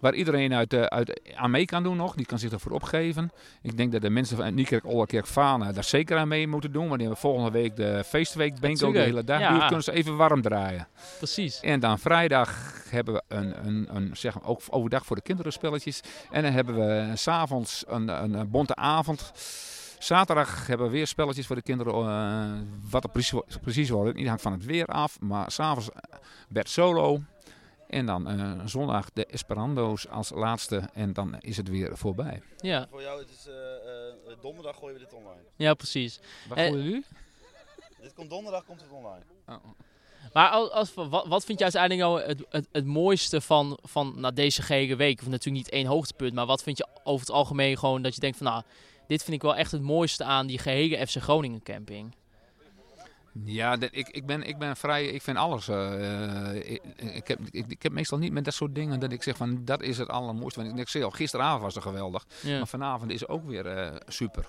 [0.00, 2.14] Waar iedereen uit, eh, uit aan mee kan doen nog.
[2.14, 3.30] Die kan zich ervoor opgeven.
[3.62, 6.82] Ik denk dat de mensen van Niekerk, Ollerkerk, Fana daar zeker aan mee moeten doen.
[6.86, 9.40] Want die hebben volgende week de feestweek bingo de hele dag.
[9.40, 9.66] ja.
[9.66, 10.88] Kunnen ze even warm draaien.
[11.18, 11.60] precies.
[11.60, 15.52] En dan vrijdag hebben we een, een, een zeg maar, ook overdag voor de kinderen
[15.52, 16.00] spelletjes.
[16.30, 19.32] En dan hebben we s'avonds een, een, een bonte avond.
[19.98, 21.94] Zaterdag hebben we weer spelletjes voor de kinderen.
[21.94, 25.20] eh, wat er precies, precies wordt, niet hangt van het weer af.
[25.20, 25.88] Maar s'avonds
[26.48, 27.20] Bert Solo.
[27.90, 30.88] En dan eh, zondag de Esperando's als laatste.
[30.92, 32.42] En dan is het weer voorbij.
[32.56, 35.40] Ja, Voor jou, het is eh, donderdag gooien we dit online.
[35.56, 36.20] ja precies.
[36.48, 37.04] Wat Eh, gooien jullie?
[38.00, 39.24] Dit komt donderdag, komt het online.
[40.32, 44.20] Maar als, als, wat, wat vind je uiteindelijk nou het, het, het mooiste van, van
[44.20, 45.20] nou, deze gehele week?
[45.20, 48.20] Of natuurlijk niet één hoogtepunt, maar wat vind je over het algemeen gewoon dat je
[48.20, 48.62] denkt van nou,
[49.06, 52.14] dit vind ik wel echt het mooiste aan die gehele FC Groningen camping.
[53.44, 55.68] Ja, ik, ik, ben, ik ben vrij, ik vind alles.
[55.68, 59.12] eh, eh, ik, ik, heb, ik, ik heb meestal niet met dat soort dingen dat
[59.12, 60.60] ik zeg van dat is het allermooiste.
[60.60, 62.26] Want ik, ik zei al, gisteravond was het geweldig.
[62.42, 62.56] Ja.
[62.58, 64.48] Maar vanavond is het ook weer eh, super.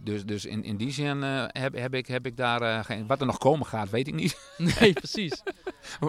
[0.00, 3.06] Dus, dus in, in die zin heb, heb, ik, heb ik daar geen.
[3.06, 4.38] Wat er nog komen gaat, weet ik niet.
[4.80, 5.42] Nee, precies.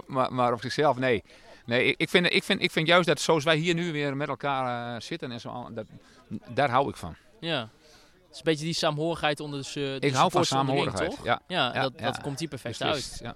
[0.08, 1.24] maar, maar op zichzelf, nee.
[1.66, 4.28] Nee, ik, vind, ik, vind, ik vind juist dat zoals wij hier nu weer met
[4.28, 5.86] elkaar zitten en zo, dat,
[6.54, 7.16] daar hou ik van.
[7.40, 7.70] Ja.
[8.30, 11.24] Het is een beetje die saamhorigheid onder de, de Ik hou van saamhorigheid, toch?
[11.24, 11.42] ja.
[11.48, 12.06] Ja, Ja, dat, ja.
[12.06, 13.36] dat komt hier perfect Beslist, uit.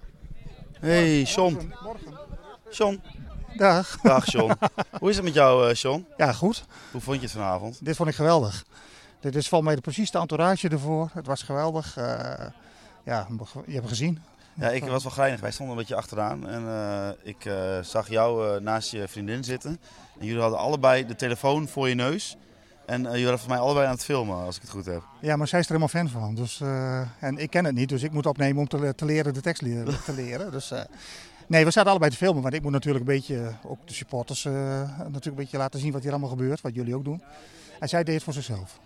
[0.80, 1.72] Hey, John.
[2.70, 3.02] John.
[3.56, 3.96] Dag.
[4.02, 4.52] Dag, John.
[5.00, 6.06] Hoe is het met jou, eh, John?
[6.16, 6.64] Ja, goed.
[6.90, 7.84] Hoe vond je het vanavond?
[7.84, 8.64] Dit vond ik geweldig.
[9.20, 11.10] Dit is volgens mij precies de entourage ervoor.
[11.12, 11.96] Het was geweldig.
[11.96, 12.46] Eh,
[13.04, 13.26] ja,
[13.66, 14.22] je hebt gezien.
[14.54, 15.40] Ja, ik was wel geinig.
[15.40, 16.48] Wij stonden een beetje achteraan.
[16.48, 19.80] En eh, ik eh, zag jou eh, naast je vriendin zitten.
[20.18, 22.36] En jullie hadden allebei de telefoon voor je neus.
[22.86, 25.02] En eh, jullie waren voor mij allebei aan het filmen, als ik het goed heb.
[25.20, 26.34] Ja, maar zij is er helemaal fan van.
[26.34, 29.34] Dus, eh, en ik ken het niet, dus ik moet opnemen om te, te leren
[29.34, 29.62] de tekst
[30.04, 30.50] te leren.
[30.50, 30.80] Dus, eh,
[31.46, 34.44] nee, we zaten allebei te filmen, want ik moet natuurlijk een beetje, ook de supporters,
[34.44, 37.22] natuurlijk een beetje laten zien wat hier allemaal gebeurt, wat jullie ook doen.
[37.80, 38.78] En zij deed het voor zichzelf.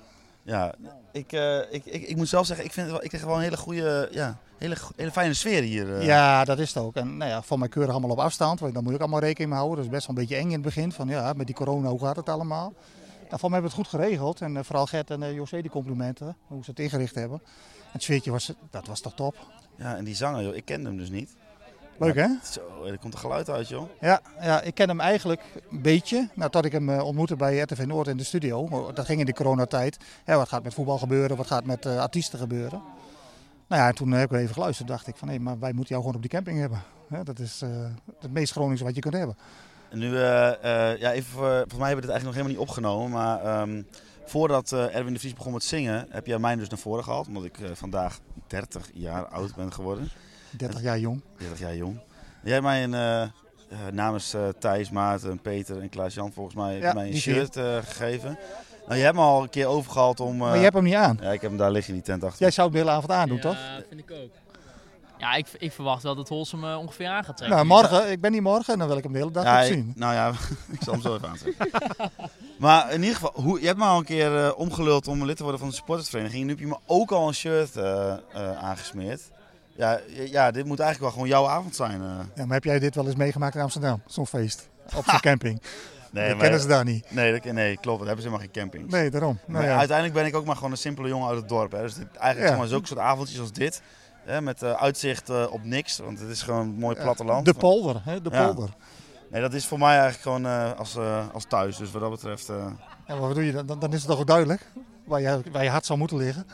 [0.43, 0.75] Ja,
[1.13, 1.33] ik,
[1.71, 4.39] ik, ik, ik moet zelf zeggen, ik, vind ik kreeg wel een hele goede, ja,
[4.59, 6.03] hele, hele fijne sfeer hier.
[6.03, 6.97] Ja, dat is het ook.
[6.97, 9.51] En nou ja, van mij keurig allemaal op afstand, want daar moet ik allemaal rekening
[9.51, 9.77] mee houden.
[9.77, 11.89] Dat is best wel een beetje eng in het begin, van ja, met die corona,
[11.89, 12.73] hoe gaat het allemaal?
[13.29, 15.61] Nou, van mij hebben we het goed geregeld en eh, vooral Gert en eh, José
[15.61, 17.41] die complimenten, hoe ze het ingericht hebben.
[17.43, 19.37] En het sfeertje was, dat was toch top.
[19.77, 21.37] Ja, en die zanger, joh, ik kende hem dus niet.
[21.99, 22.29] Leuk hè?
[22.43, 23.89] Zo, er komt een geluid uit, joh.
[24.01, 26.29] Ja, ja, ik ken hem eigenlijk een beetje.
[26.35, 28.91] Nou, tot ik hem eh, ontmoette bij RTV Noord in de studio.
[28.93, 29.97] Dat ging in de coronatijd.
[30.27, 31.37] Ja, wat gaat met voetbal gebeuren?
[31.37, 32.83] Wat gaat met eh, artiesten gebeuren?
[33.67, 34.89] Nou ja, en toen heb ik even geluisterd.
[34.89, 36.83] dacht ik van, hé, maar wij moeten jou gewoon op die camping hebben.
[37.25, 37.69] Dat is eh,
[38.21, 39.37] het meest Groningse wat je kunt hebben.
[39.91, 40.49] En nu, eh,
[40.93, 43.11] eh, ja, even, voor, voor mij hebben we dit eigenlijk nog helemaal niet opgenomen.
[43.11, 43.83] Maar ehm,
[44.25, 47.29] voordat eh, Erwin de Vries begon met zingen, heb jij mij dus naar voren gehaald.
[47.29, 50.09] Omdat ik eh, vandaag 30 jaar oud ben geworden.
[50.51, 51.21] 30 jaar jong.
[51.39, 51.99] 30 jaar jong.
[52.43, 53.31] Jij hebt mij een,
[53.93, 58.39] namens eh, Thijs, Maarten, Peter en Klaas-Jan volgens mij, Ja, mij een shirt eh, gegeven.
[58.87, 60.37] Nou, je hebt me al een keer overgehaald om...
[60.37, 61.19] Maar je hebt hem niet aan.
[61.21, 62.41] Ja, ik heb hem daar liggen in die tent achter.
[62.41, 63.55] Jij zou het de hele avond aandoen, toch?
[63.55, 64.31] Ja, vind ik ook.
[65.19, 67.57] Ja, ik, ik verwacht wel dat Holsum eh, ongeveer aan gaat trekken.
[67.67, 68.11] Nou, morgen.
[68.11, 69.93] Ik ben niet morgen en dan wil ik hem de hele dag Ja, zien.
[69.97, 70.29] nou ja,
[70.79, 71.71] ik zal hem zo even aantrekken.
[72.59, 75.37] maar in ieder geval, hoe, je hebt me al een keer eh, omgeluld om lid
[75.37, 76.43] te worden van de supportersvereniging.
[76.45, 78.19] Nu heb je me ook al een shirt eh, eh,
[78.63, 79.21] aangesmeerd.
[79.77, 80.01] Ja,
[80.31, 82.01] ja, dit moet eigenlijk wel gewoon jouw avond zijn.
[82.03, 82.09] eh.
[82.35, 84.03] Ja, maar heb jij dit wel eens meegemaakt in Amsterdam?
[84.07, 84.69] Zo'n feest.
[84.97, 85.63] Op zo'n camping.
[86.11, 87.11] Nee, dat maar- kennen ze daar niet.
[87.11, 87.99] Nee, dat, nee klopt.
[87.99, 88.93] Dat hebben ze helemaal geen campings.
[88.93, 89.39] Nee, daarom.
[89.47, 89.77] Nou maar ja.
[89.79, 91.73] uiteindelijk ben ik ook maar gewoon een simpele jongen uit het dorp.
[91.73, 91.81] Hè.
[91.83, 92.47] Dus dit, eigenlijk Ja.
[92.49, 93.83] zeg maar zulke soort avondjes als dit.
[94.29, 95.99] Hè, met eh, uitzicht eh, op niks.
[95.99, 97.45] Want het is gewoon een mooi platteland.
[97.45, 98.45] de polder, hè, de Ja.
[98.47, 98.71] polder.
[99.31, 101.77] Nee, dat is voor mij eigenlijk gewoon eh, als, eh, als thuis.
[101.77, 102.49] Dus wat dat betreft...
[102.49, 102.57] eh,
[103.07, 103.79] Ja, maar wat doe je dan?
[103.79, 104.67] Dan- is het toch ook duidelijk
[105.05, 106.47] waar je, waar je hart zou moeten liggen.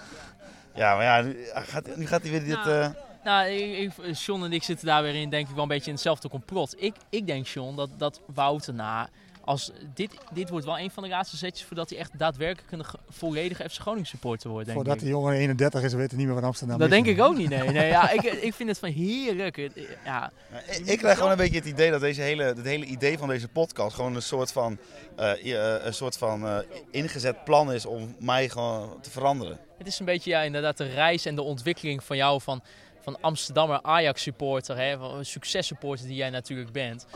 [0.74, 2.66] Ja, maar ja, nu gaat, nu gaat hij weer dit...
[2.66, 2.88] eh,
[3.24, 5.86] Nou, ik, ik, John en ik zitten daar weer in, denk ik wel een beetje
[5.86, 6.74] in hetzelfde complot.
[6.82, 9.08] Ik, ik denk, John, dat, dat Wouter na...
[9.44, 12.84] Als dit, dit wordt wel een van de laatste setjes voordat hij echt daadwerkelijk een
[12.84, 15.00] ge- volledige FC Groningen supporter wordt, denk Voordat ik.
[15.02, 17.48] die jongen 31 is, weet hij niet meer van Amsterdam Dat denk ik ook niet,
[17.48, 17.68] nee.
[17.68, 19.56] nee ja, ik, ik vind het van heerlijk.
[20.04, 20.32] Ja.
[20.70, 23.28] Ik, ik krijg gewoon een beetje het idee dat deze hele, het hele idee van
[23.28, 24.78] deze podcast gewoon een soort van,
[25.16, 26.58] eh, eh, een soort van eh,
[26.90, 29.58] ingezet plan is om mij gewoon te veranderen.
[29.78, 32.62] Het is een beetje ja, inderdaad de reis en de ontwikkeling van jou van,
[33.00, 37.06] van Amsterdammer Ajax supporter, hè, van een successupporter die jij natuurlijk bent,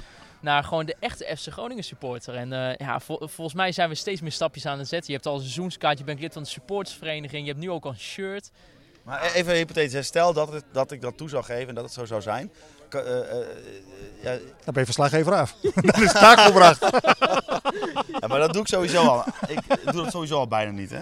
[0.41, 2.35] naar gewoon de echte FC Groningen supporter.
[2.35, 5.09] En eh, ja, vol- volgens mij zijn we steeds meer stapjes aan het zetten.
[5.11, 7.85] Je hebt al een seizoenskaart, je bent lid van de supportersvereniging, je hebt nu ook
[7.85, 8.51] al een shirt.
[9.03, 11.85] Maar e- even hypothetisch, stel dat, het, dat ik dat toe zou geven en dat
[11.85, 12.53] het zo zou zijn.
[12.91, 13.47] Eh, eh,
[14.23, 15.55] ja, Dan ben je verslaggever af.
[15.93, 16.81] Dan is de taak volbracht.
[18.21, 19.25] ja, maar dat doe ik sowieso al.
[19.49, 21.01] Ik doe dat sowieso al bijna niet, hè.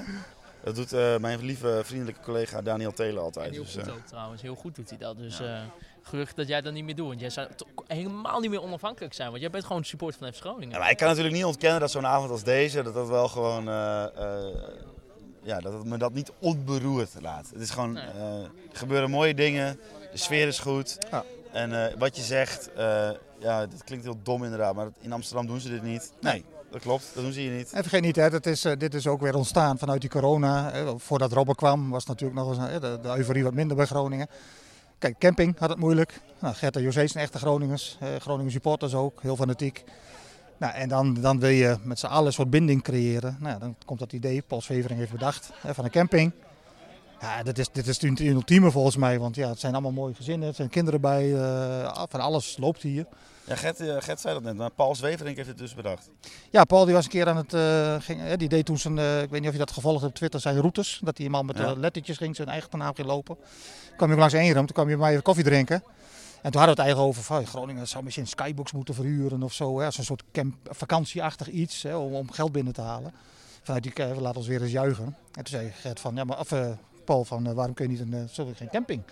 [0.64, 3.51] Dat doet eh, mijn lieve vriendelijke collega Daniel Telen altijd.
[3.51, 5.16] Heel Dus, goed ook trouwens, heel goed doet hij dat.
[5.18, 5.59] Dus eh,
[6.06, 7.08] gerucht dat jij dat niet meer doet.
[7.08, 7.48] Want jij zou
[7.86, 10.70] helemaal niet meer onafhankelijk zijn, want jij bent gewoon supporter van FC Groningen.
[10.70, 13.28] Ja, maar ik kan natuurlijk niet ontkennen dat zo'n avond als deze, dat dat wel
[13.28, 14.54] gewoon, eh, eh,
[15.42, 17.50] ja, dat het me dat niet onberoerd laat.
[17.52, 19.78] Het is gewoon, eh, er gebeuren mooie dingen,
[20.12, 20.98] de sfeer is goed.
[21.52, 25.46] En eh, wat je zegt, eh, ja, dat klinkt heel dom inderdaad, maar in Amsterdam
[25.46, 26.12] doen ze dit niet.
[26.20, 27.72] Nee, dat klopt, dat doen ze hier niet.
[27.72, 30.70] En vergeet niet, hè, dat is, dit is ook weer ontstaan vanuit die corona.
[30.72, 30.98] hè.
[30.98, 34.28] Voordat Robben kwam was natuurlijk nog eens, de, de euforie wat minder bij Groningen.
[34.98, 36.20] Kijk, camping had het moeilijk.
[36.40, 37.96] Nou, Gert en José zijn echte Groningers.
[38.00, 39.85] eh, Groningen supporters ook, heel fanatiek.
[40.56, 43.37] Nou, en dan, dan wil je met z'n allen een soort binding creëren.
[43.40, 46.32] Nou, dan komt dat idee, Paul Svevering heeft bedacht, hè, van een camping.
[47.20, 50.14] Ja, dit is, dit is het ultieme volgens mij, want ja, het zijn allemaal mooie
[50.14, 53.07] gezinnen, er zijn kinderen bij, eh, van alles loopt hier.
[53.44, 56.11] Ja, Gert, eh, Gert zei dat net, maar Paul Zweverink heeft het dus bedacht.
[56.50, 58.98] Ja, Paul die was een keer aan het, eh, ging, hè, die deed toen zijn,
[59.22, 61.00] ik weet niet of je dat gevolgd hebt op Twitter, zijn routes.
[61.02, 61.74] Dat hij eenmaal met Ja.
[61.76, 63.37] lettertjes ging, zijn eigen naam ging lopen.
[63.37, 65.83] Toen kwam je langs één toen kwam je bij mij koffie drinken.
[66.42, 69.52] En toen hadden we het eigenlijk over van Groningen zou misschien skybox moeten verhuren of
[69.52, 69.81] zo.
[69.81, 73.12] Een soort camp, vakantieachtig iets hè, om, om geld binnen te halen.
[73.62, 75.05] Vanuit die, laat ons weer eens juichen.
[75.05, 76.50] En toen zei Gert van, ja maar, of
[77.06, 79.02] Paul van, eh, waarom kun je niet een, eh, zullen we geen camping?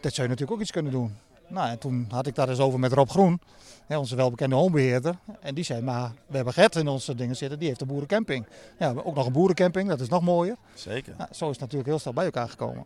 [0.00, 1.16] Dat zou je natuurlijk ook iets kunnen doen.
[1.48, 3.40] Nou, en toen had ik daar eens over met Rob Groen,
[3.86, 5.14] hè, onze welbekende homebeheerder.
[5.40, 8.46] En die zei, maar we hebben Gert in onze dingen zitten, die heeft een boerencamping.
[8.78, 10.56] Ja, ook nog een boerencamping, dat is nog mooier.
[10.74, 11.14] Zeker.
[11.18, 12.84] Nou, zo is het natuurlijk heel snel bij elkaar gekomen.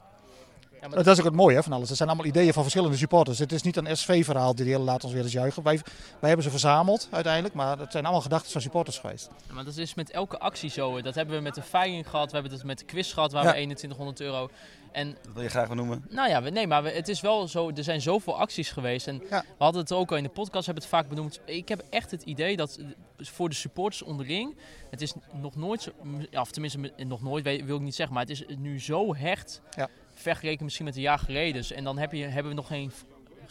[0.82, 1.88] Ja, maar Dat is ook het mooie hè, van alles.
[1.88, 3.38] Het zijn allemaal ideeën van verschillende supporters.
[3.38, 5.62] Het is niet een SV-verhaal die de hele laat ons weer eens juichen.
[5.62, 5.80] Wij,
[6.18, 9.30] wij hebben ze verzameld uiteindelijk, maar het zijn allemaal gedachten van supporters geweest.
[9.46, 11.00] Ja, maar dat is met elke actie zo.
[11.02, 13.44] Dat hebben we met de veiling gehad, we hebben het met de quiz gehad, waar
[13.44, 14.50] we 2100 euro.
[14.92, 16.04] En Dat wil je graag benoemen.
[16.10, 19.06] nou ja, nee, maar het is wel zo, er zijn zoveel acties geweest.
[19.06, 19.40] En Ja.
[19.40, 21.40] we hadden het ook al in de podcast, hebben het vaak benoemd.
[21.44, 24.56] Ik heb echt het idee dat eh, voor de supporters onderling,
[24.90, 25.90] het is nog nooit zo,
[26.32, 29.60] of tenminste me- nog nooit, wil ik niet zeggen, maar het is nu zo hecht.
[29.76, 29.88] Ja.
[30.14, 31.52] Vergeleken misschien met een jaar geleden.
[31.54, 32.92] Dus- En dan heb je, hebben we nog geen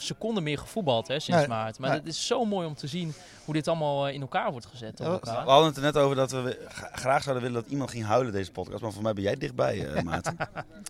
[0.02, 1.80] seconde meer gevoetbald hè, sinds Nee, maart.
[1.80, 2.00] Maar nee.
[2.00, 3.14] het is zo mooi om te zien
[3.46, 4.98] hoe dit allemaal eh, in elkaar wordt gezet.
[5.00, 5.44] Ja, elkaar.
[5.44, 8.06] We hadden het er net over dat we gra- graag zouden willen dat iemand ging
[8.06, 8.82] huilen deze podcast.
[8.82, 10.38] Maar voor mij ben jij dichtbij, eh Maarten.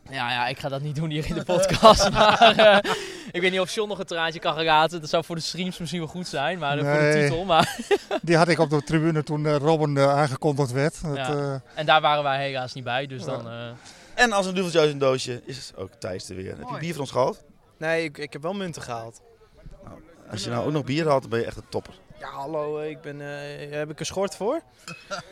[0.09, 2.09] Ja, ja, ik ga dat niet doen hier in de podcast.
[2.19, 2.91] maar eh,
[3.31, 5.01] ik weet niet of John nog een traantje kan geraten.
[5.01, 7.45] Dat zou voor de streams misschien wel goed zijn, maar voor de titel.
[7.45, 7.77] Maar,
[8.21, 11.01] Die had ik op de tribune toen eh, Robin aangekondigd werd.
[11.03, 11.29] Dat, Ja.
[11.29, 13.47] eh, en daar waren wij helaas niet bij, dus dan...
[13.49, 13.69] eh,
[14.15, 16.57] en als een duveltje uit een doosje is ook Thijs er weer.
[16.57, 17.43] Heb je bier van ons gehad?
[17.81, 19.21] Nee, ik, ik heb wel munten gehaald.
[20.31, 21.93] Als je nou ook nog bier had, dan ben je echt een topper.
[22.19, 24.61] Ja, hallo, eh, ik ben, eh, heb ik een schort voor?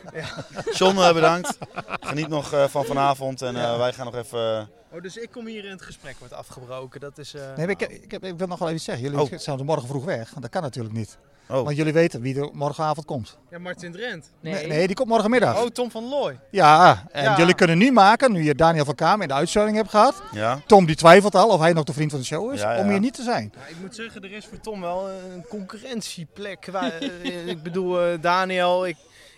[0.78, 1.58] John, eh, bedankt.
[2.00, 4.70] Geniet nog van vanavond en wij gaan nog even...
[4.92, 7.00] Oh, dus ik kom hier in het gesprek wordt afgebroken.
[7.00, 7.34] Dat is...
[7.34, 9.04] eh, nee, ik, ik, heb- ik wil nog wel even zeggen.
[9.04, 9.38] Jullie Oh.
[9.38, 10.32] zijn morgen vroeg weg.
[10.40, 11.18] Dat kan natuurlijk niet.
[11.48, 11.62] Oh.
[11.64, 13.38] Want jullie weten wie er morgenavond komt.
[13.50, 14.30] Ja, Martin Drent.
[14.40, 15.60] Nee, nee die komt morgenmiddag.
[15.62, 16.40] Oh, Tom van Looy.
[16.50, 17.36] Ja, en Ja.
[17.38, 20.22] jullie kunnen nu maken, nu je Daniel van Kamer in de uitzending hebt gehad.
[20.32, 20.60] ja?
[20.66, 22.82] Tom die twijfelt al of hij nog de vriend van de show is, Ja, ja.
[22.82, 23.52] om hier niet te zijn.
[23.58, 26.66] Ja, ik moet zeggen, er is voor Tom wel een concurrentieplek.
[26.66, 28.96] Waar, eh, ik bedoel, eh, Daniel, ik,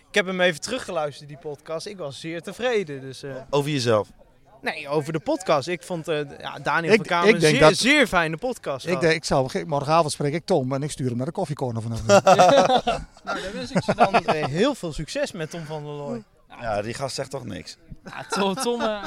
[0.09, 1.85] ik heb hem even teruggeluisterd, die podcast.
[1.85, 3.01] Ik was zeer tevreden.
[3.01, 4.07] Dus, eh, Over jezelf.
[4.63, 5.67] Nee, over de podcast.
[5.67, 8.37] Ik vond eh, ja, Daniel Ik- van Kamer ik een denk zeer, dat- zeer fijne
[8.37, 8.85] podcast.
[8.87, 11.81] Ik, denk, ik zal, morgenavond spreek ik Tom en ik stuur hem naar de koffiecorner
[11.81, 12.01] vanaf.
[13.23, 16.23] Nou, dan wens ik ze dan eh, heel veel succes met Tom van der Looy.
[16.61, 17.77] Ja, die gast zegt toch niks.
[18.03, 19.03] Ja, Tom, Tom, eh,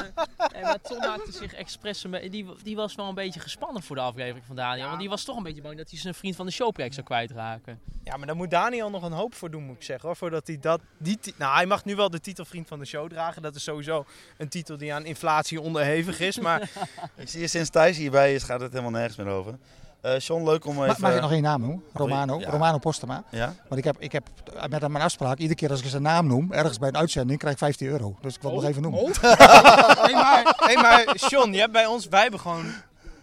[0.53, 2.05] nee, maar Tom maakte zich expres...
[2.05, 4.87] een Die, die was wel een beetje gespannen voor de aflevering van Daniel.
[4.87, 7.07] Want die was toch een beetje bang dat hij zijn vriend van de showplek zou
[7.07, 7.81] kwijtraken.
[8.05, 10.09] Ja, maar daar moet Daniel nog een hoop voor doen, moet ik zeggen.
[10.09, 10.81] Hoor, voordat hij dat...
[10.99, 13.43] Die nou, hij mag nu wel de titel Vriend van de Show dragen.
[13.43, 14.05] Dat is sowieso
[14.37, 16.39] een titel die aan inflatie onderhevig is.
[16.39, 16.71] Maar
[17.17, 19.59] Ik zie je sinds Thijs hierbij is, gaat het helemaal nergens meer over.
[20.07, 20.87] Eh John, leuk om even...
[20.87, 21.83] Ma- Mag ik nog één naam noemen?
[21.93, 22.51] Romano, Ja.
[22.51, 23.23] Romano Postema.
[23.31, 23.55] Ja?
[23.69, 24.29] Want ik heb, ik heb
[24.69, 27.55] met mijn afspraak, iedere keer als ik zijn naam noem, ergens bij een uitzending, krijg
[27.55, 28.17] ik 15 euro.
[28.21, 29.01] Dus ik wil het nog even noemen.
[29.21, 32.65] hey, maar, hey, maar John, je hebt bij ons, wij hebben gewoon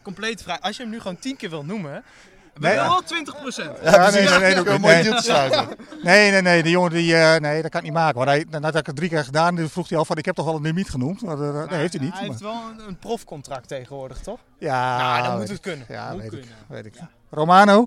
[0.02, 0.60] compleet vrij.
[0.62, 2.04] Als je hem nu gewoon tien keer wil noemen,
[2.54, 3.78] we wel 20 procent.
[3.84, 5.04] Ja, nee, nee, nee, een mooi nee.
[5.04, 5.68] deal te sluiten.
[6.04, 8.16] Nee, nee, nee, die jongen die, eh, nee, dat kan ik niet maken.
[8.18, 10.46] Want hij, nadat ik het drie keer gedaan, vroeg hij al van, ik heb toch
[10.46, 11.22] wel een limiet genoemd?
[11.22, 12.14] Maar eh, dat heeft hij niet.
[12.14, 14.40] Hij heeft maar- wel een, een profcontract tegenwoordig, toch?
[14.58, 15.62] ja, Nou, dan moet het ik.
[15.62, 15.86] kunnen.
[15.90, 16.58] Ja, Moet weet ik, kunnen.
[16.68, 16.94] weet ik.
[17.30, 17.84] Romano,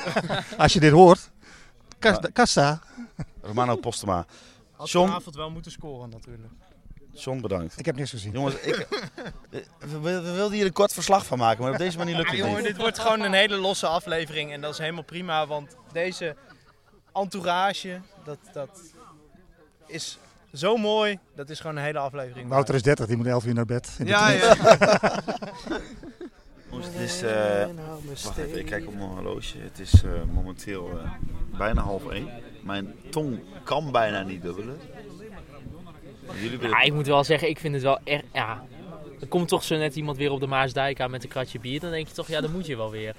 [0.58, 1.30] als je dit hoort,
[1.98, 2.80] Kasta, Kasta.
[3.42, 4.24] Romano Postema.
[4.76, 6.52] Had John- vanavond wel moeten scoren natuurlijk.
[7.12, 7.78] John, bedankt.
[7.78, 8.32] ik heb niks gezien.
[8.32, 8.86] Jongens, ik,
[9.78, 12.36] we, we wilden hier een kort verslag van maken, maar op deze manier lukt Ja,
[12.36, 12.66] het jongen, niet.
[12.66, 16.36] dit wordt gewoon een hele losse aflevering en dat is helemaal prima, want deze
[17.12, 18.80] entourage, dat, dat
[19.86, 20.18] is
[20.54, 22.48] zo mooi, dat is gewoon een hele aflevering.
[22.48, 23.94] Wouter is 30, die moet 11 uur naar bed.
[23.98, 24.54] In de Ja, ja.
[26.70, 27.22] Jongens, het is...
[27.22, 27.66] eh,
[28.24, 29.58] wacht even, ik kijk op mijn horloge.
[29.58, 31.10] Het is eh, momenteel eh,
[31.58, 32.28] bijna half één.
[32.64, 34.78] Mijn tong kan bijna niet dubbelen.
[36.40, 36.68] Willen...
[36.70, 38.24] Ja, ik moet wel zeggen, ik vind het wel echt...
[38.32, 38.64] Ja,
[39.20, 41.80] er komt toch zo net iemand weer op de Maasdijk aan met een kratje bier.
[41.80, 43.14] Dan denk je toch, ja, dan moet je wel weer.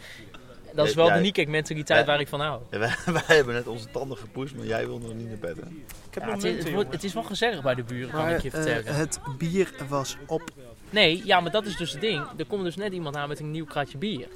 [0.73, 1.21] Dat is wel Ja, de.
[1.21, 2.05] Niekek mentaliteit Ja.
[2.05, 2.61] waar ik van hou.
[2.71, 2.95] Ja, wij,
[3.27, 5.55] wij hebben net onze tanden gepoest, maar jij wil nog niet naar bed.
[5.55, 5.61] Hè?
[6.07, 8.49] Ik heb Ja, het, is, het, is wel gezellig bij de buren, kan ik je
[8.51, 8.85] vertellen.
[8.85, 10.41] eh, het bier was op.
[10.89, 12.25] Nee, ja, maar dat is dus het ding.
[12.37, 14.27] Er komt dus net iemand aan met een nieuw kratje bier.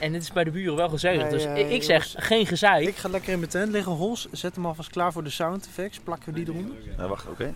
[0.00, 1.22] En het is bij de buren wel gezellig.
[1.22, 2.88] Nee, dus ik, zeg, jongens, geen gezeik.
[2.88, 4.28] Ik ga lekker in mijn tent liggen, Hols.
[4.32, 5.98] Zet hem alvast klaar voor de sound effects.
[5.98, 6.76] Plakken we die eronder?
[6.96, 7.54] Ja, wacht, oké.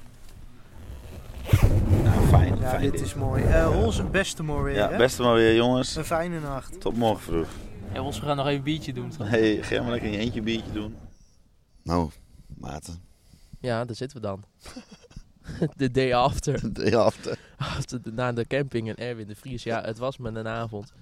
[2.03, 2.57] Nou, fijn.
[2.61, 3.45] Ja, fijn dit is mooi.
[3.45, 4.97] Eh Hols, beste mooi weer, Ja, hè?
[4.97, 5.97] beste maar weer, jongens.
[5.97, 6.81] Een fijne nacht.
[6.81, 7.49] Tot morgen vroeg.
[7.93, 9.11] Ja, ons, we gaan nog even een biertje doen.
[9.11, 9.29] toch?
[9.29, 10.97] Hey, ga jij maar lekker in je eentje een biertje doen.
[11.83, 12.11] Nou,
[12.59, 13.03] Maarten.
[13.61, 14.45] Ja, daar zitten we dan.
[15.77, 16.73] De day after.
[16.75, 17.39] De after.
[17.57, 19.63] after de- na de camping en Erwin de Vries.
[19.63, 20.93] Ja, het was me een avond.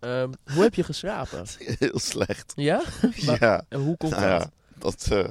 [0.00, 1.46] Ehm, hoe heb je geslapen?
[1.78, 2.52] Heel slecht.
[2.56, 2.82] Ja?
[3.26, 3.64] Maar- Ja.
[3.68, 4.40] En hoe komt Nou dat?
[4.42, 5.08] ja, dat...
[5.10, 5.30] eh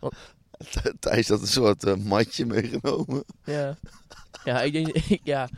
[0.00, 0.14] Wat?
[1.00, 3.24] Thijs had een soort eh, matje meegenomen.
[3.44, 3.76] Ja.
[4.44, 5.48] Ja, ik denk, ja.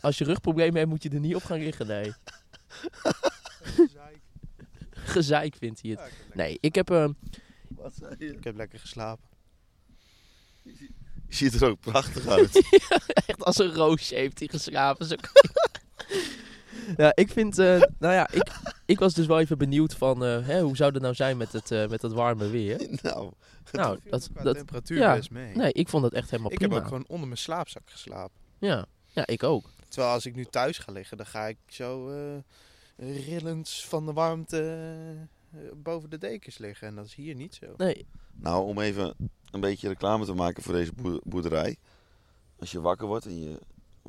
[0.00, 2.12] Als je rugproblemen hebt, moet je er niet op gaan liggen, nee.
[4.90, 6.00] Gezeik vindt hij het.
[6.34, 6.90] Nee, ik heb...
[6.90, 7.12] ehm,
[7.68, 8.32] Wat zei je?
[8.36, 9.24] Ik heb lekker geslapen.
[10.62, 12.80] Je ziet er ook prachtig uit.
[13.26, 15.06] echt als een roosje heeft hij geslapen.
[15.06, 15.16] Zo-
[16.96, 17.66] Ja, ik vind, eh,
[17.98, 18.52] nou ja, ik,
[18.86, 21.52] ik was dus wel even benieuwd van, eh, hè, hoe zou het nou zijn met
[21.52, 22.76] het, eh, met het warme weer?
[23.02, 23.30] Nou,
[23.72, 25.56] nou dat, qua dat, temperatuur ja, best mee.
[25.56, 26.74] Nee, ik vond dat echt helemaal Ik prima.
[26.74, 28.36] heb ook gewoon onder mijn slaapzak geslapen.
[28.58, 29.70] Ja, ja, ik ook.
[29.88, 32.36] Terwijl als ik nu thuis ga liggen, dan ga ik zo eh
[33.26, 34.76] rillend van de warmte
[35.74, 36.88] boven de dekens liggen.
[36.88, 37.66] En dat is hier niet zo.
[37.76, 38.06] Nee.
[38.32, 39.14] Nou, om even
[39.50, 41.76] een beetje reclame te maken voor deze boer- boerderij.
[42.58, 43.58] Als je wakker wordt en je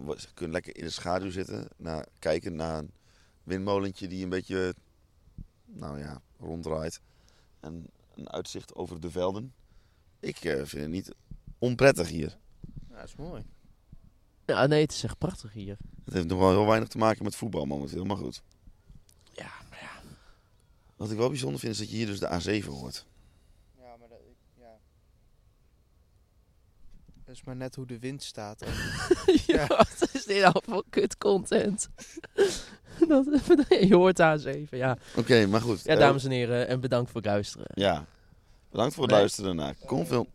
[0.06, 2.92] je kunt lekker in de schaduw zitten, naar, kijken naar een
[3.44, 4.76] windmolentje die een beetje,
[5.66, 7.02] nou ja, ronddraait.
[7.60, 7.86] En
[8.16, 9.54] een uitzicht over de velden.
[10.20, 11.12] Ik eh, vind het niet
[11.58, 12.38] onprettig hier.
[12.90, 13.44] Ja, dat is mooi.
[14.46, 15.78] Ja, nee, het is echt prachtig hier.
[16.06, 18.44] Het heeft nog wel heel weinig te maken met voetbal momenteel, maar goed.
[19.32, 20.02] Ja, maar ja.
[20.96, 23.06] Wat ik wel bijzonder vind is dat je hier dus de A7 hoort.
[23.78, 24.20] Ja, maar dat,
[24.58, 24.80] ja.
[27.30, 28.66] Dat is maar net hoe de wind staat.
[29.48, 31.90] ja, wat is dit nou voor kut content?
[33.08, 33.26] dat,
[33.90, 34.98] je hoort A7, ja.
[35.16, 35.84] Oké, maar goed.
[35.84, 37.68] Ja, Eh, dames en heren, en bedankt voor het luisteren.
[37.74, 38.06] Ja.
[38.72, 39.20] Bedankt voor het Nee.
[39.20, 40.28] luisteren naar Confilm.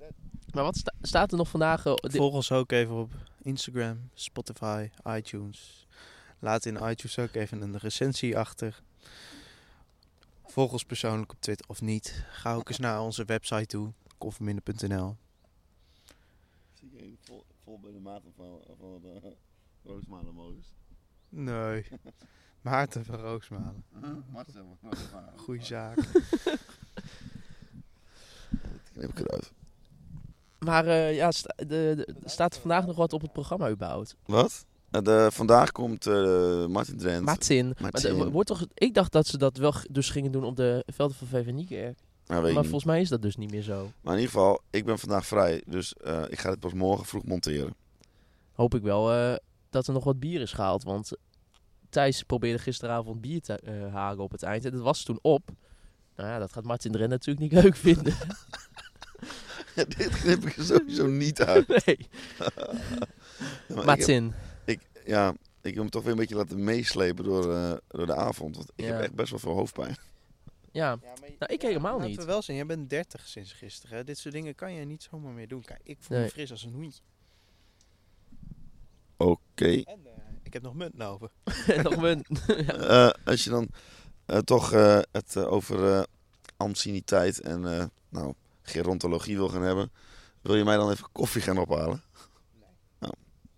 [0.52, 1.87] Maar wat sta- staat er nog vandaag?
[1.87, 3.11] eh, Volg ons ook even op
[3.42, 5.87] Instagram, Spotify, iTunes.
[6.38, 8.83] Laat in iTunes ook even een recensie achter.
[10.46, 12.24] Volg ons persoonlijk op Twitter of niet.
[12.30, 15.16] Ga ook eens naar onze website toe, conforminder.nl.
[17.85, 19.37] Bij de maat van, van de
[19.83, 20.75] Roosmalen Modus.
[21.29, 21.87] Nee.
[22.62, 23.85] Maarten van Roosmalen.
[24.33, 25.38] Marcel van Roosmalen.
[25.38, 25.97] Goeie zaak.
[28.92, 29.53] Knip ik eruit.
[30.59, 34.16] Maar eh, ja, sta- de, de- staat er vandaag nog wat op het programma überhaupt?
[34.27, 34.66] Wat?
[34.90, 37.25] Eh, de, vandaag komt eh, Martin Drent.
[37.25, 37.66] Martin.
[37.66, 38.18] Maar Martin.
[38.18, 41.16] de- wordt toch, ik dacht dat ze dat wel dus gingen doen op de velden
[41.16, 41.99] van VV Niekerk.
[42.27, 43.91] Nou, maar volgens mij is dat dus niet meer zo.
[44.01, 45.63] Maar in ieder geval, ik ben vandaag vrij.
[45.67, 47.75] Dus eh, ik ga het pas morgen vroeg monteren.
[48.53, 49.35] Hoop ik wel eh,
[49.71, 50.83] dat er nog wat bier is gehaald.
[50.83, 51.11] Want
[51.89, 54.65] Thijs probeerde gisteravond bier te eh, halen op het eind.
[54.65, 55.51] En dat was toen op.
[56.17, 58.15] Nou ja, dat gaat Martin Dren natuurlijk niet leuk vinden.
[59.75, 61.69] Dit knip ik er sowieso niet uit.
[61.87, 62.09] Nee.
[63.85, 64.33] Maar ik heb-
[64.65, 67.43] Ik, ja, ik wil hem toch weer een beetje laten meeslepen door,
[67.89, 68.57] door de avond.
[68.57, 68.93] Want ik Ja.
[68.93, 69.97] heb echt best wel veel hoofdpijn.
[70.75, 70.99] Ja,
[71.39, 72.19] nou ik helemaal Laten niet.
[72.19, 73.97] we wel zijn, jij bent 30 sinds gisteren.
[73.97, 74.05] hè.
[74.05, 75.63] Dit soort dingen kan je niet zomaar meer doen.
[75.65, 76.27] Kijk, ik voel Nee.
[76.27, 77.03] me fris als een hoentje.
[79.17, 79.65] Oké.
[79.83, 81.31] En eh, ik heb nog munt over.
[81.83, 82.27] nog munt.
[82.67, 83.69] Eh, als je dan
[84.27, 86.03] eh, toch eh, het over eh
[86.57, 89.91] anciëniteit en eh, nou, gerontologie wil gaan hebben,
[90.41, 92.03] wil je mij dan even koffie gaan ophalen?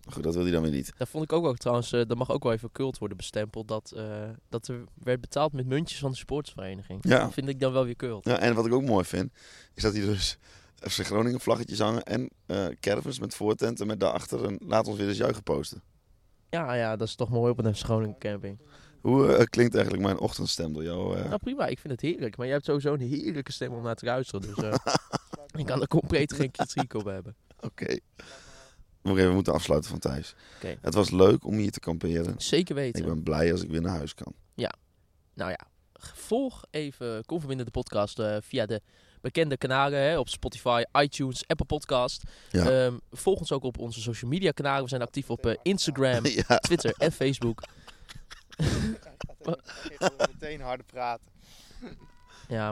[0.07, 0.92] Goed, dat wil hij dan weer niet.
[0.99, 3.69] Dat vond ik ook wel trouwens, eh dat mag ook wel even cult worden bestempeld.
[3.69, 4.05] Dat, eh,
[4.49, 6.99] dat er werd betaald met muntjes van de sportsvereniging.
[7.03, 7.19] Ja.
[7.19, 8.25] Dat vind ik dan wel weer cult.
[8.25, 9.33] Ja, en wat ik ook mooi vind,
[9.75, 10.38] is dat hij dus
[10.90, 12.31] FC Groningen vlaggetjes hangen en
[12.81, 15.83] caravans met voortenten met daarachter een laat ons weer eens juichen posten.
[16.51, 18.59] Ja, ja, dat is toch mooi op een FC Groningen camping.
[19.01, 21.19] Hoe klinkt eigenlijk mijn ochtendstem door jou?
[21.19, 22.37] Nou prima, ik vind het heerlijk.
[22.37, 24.40] Maar je hebt sowieso een heerlijke stem om naar te luisteren.
[24.40, 24.75] Dus eh,
[25.61, 27.37] ik kan er compleet geen kritiek op hebben.
[27.61, 27.85] Oké.
[27.85, 27.99] Oké,
[29.14, 30.35] we moeten afsluiten van thuis.
[30.57, 30.79] Oké.
[30.81, 32.35] Het was leuk om hier te kamperen.
[32.38, 33.01] Zeker weten.
[33.01, 34.33] Ik ben blij als ik weer naar huis kan.
[34.55, 34.73] Ja,
[35.35, 35.61] nou ja.
[36.14, 38.81] Volg even Converbinden de podcast eh, via de
[39.21, 42.23] bekende kanalen hè, op Spotify, iTunes, Apple Podcast.
[42.51, 42.71] Ja.
[42.71, 44.83] Ehm, volg ons ook op onze social media kanalen.
[44.83, 46.59] We zijn actief op eh, Instagram, Ja.
[46.59, 47.62] Twitter en Facebook.
[50.33, 51.27] meteen harder praten.
[52.49, 52.69] Ja,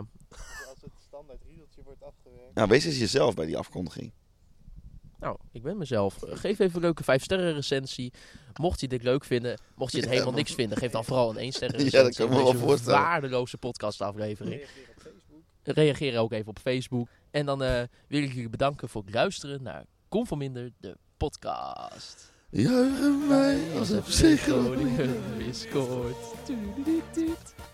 [0.69, 2.55] Als het standaard riedeltje wordt afgewerkt.
[2.55, 4.13] Nou, wees eens jezelf bij die afkondiging.
[5.25, 6.23] Nou, ik ben mezelf.
[6.23, 8.13] Eh, Geef even een leuke 5 sterren recensie.
[8.61, 11.31] Mocht je dit leuk vinden, mocht je het Ja, helemaal niks vinden, geef dan vooral
[11.31, 12.09] een 1 sterren Ja, recensie.
[12.09, 13.01] dat kan me wel voorstellen.
[13.01, 14.67] waardeloze podcastaflevering.
[15.63, 17.09] Reageer ook even op Facebook.
[17.31, 22.33] En dan eh, wil ik jullie bedanken voor het luisteren naar Conforminder, de podcast.
[22.51, 23.89] Juichen wij als.
[26.45, 27.35] Tududududu.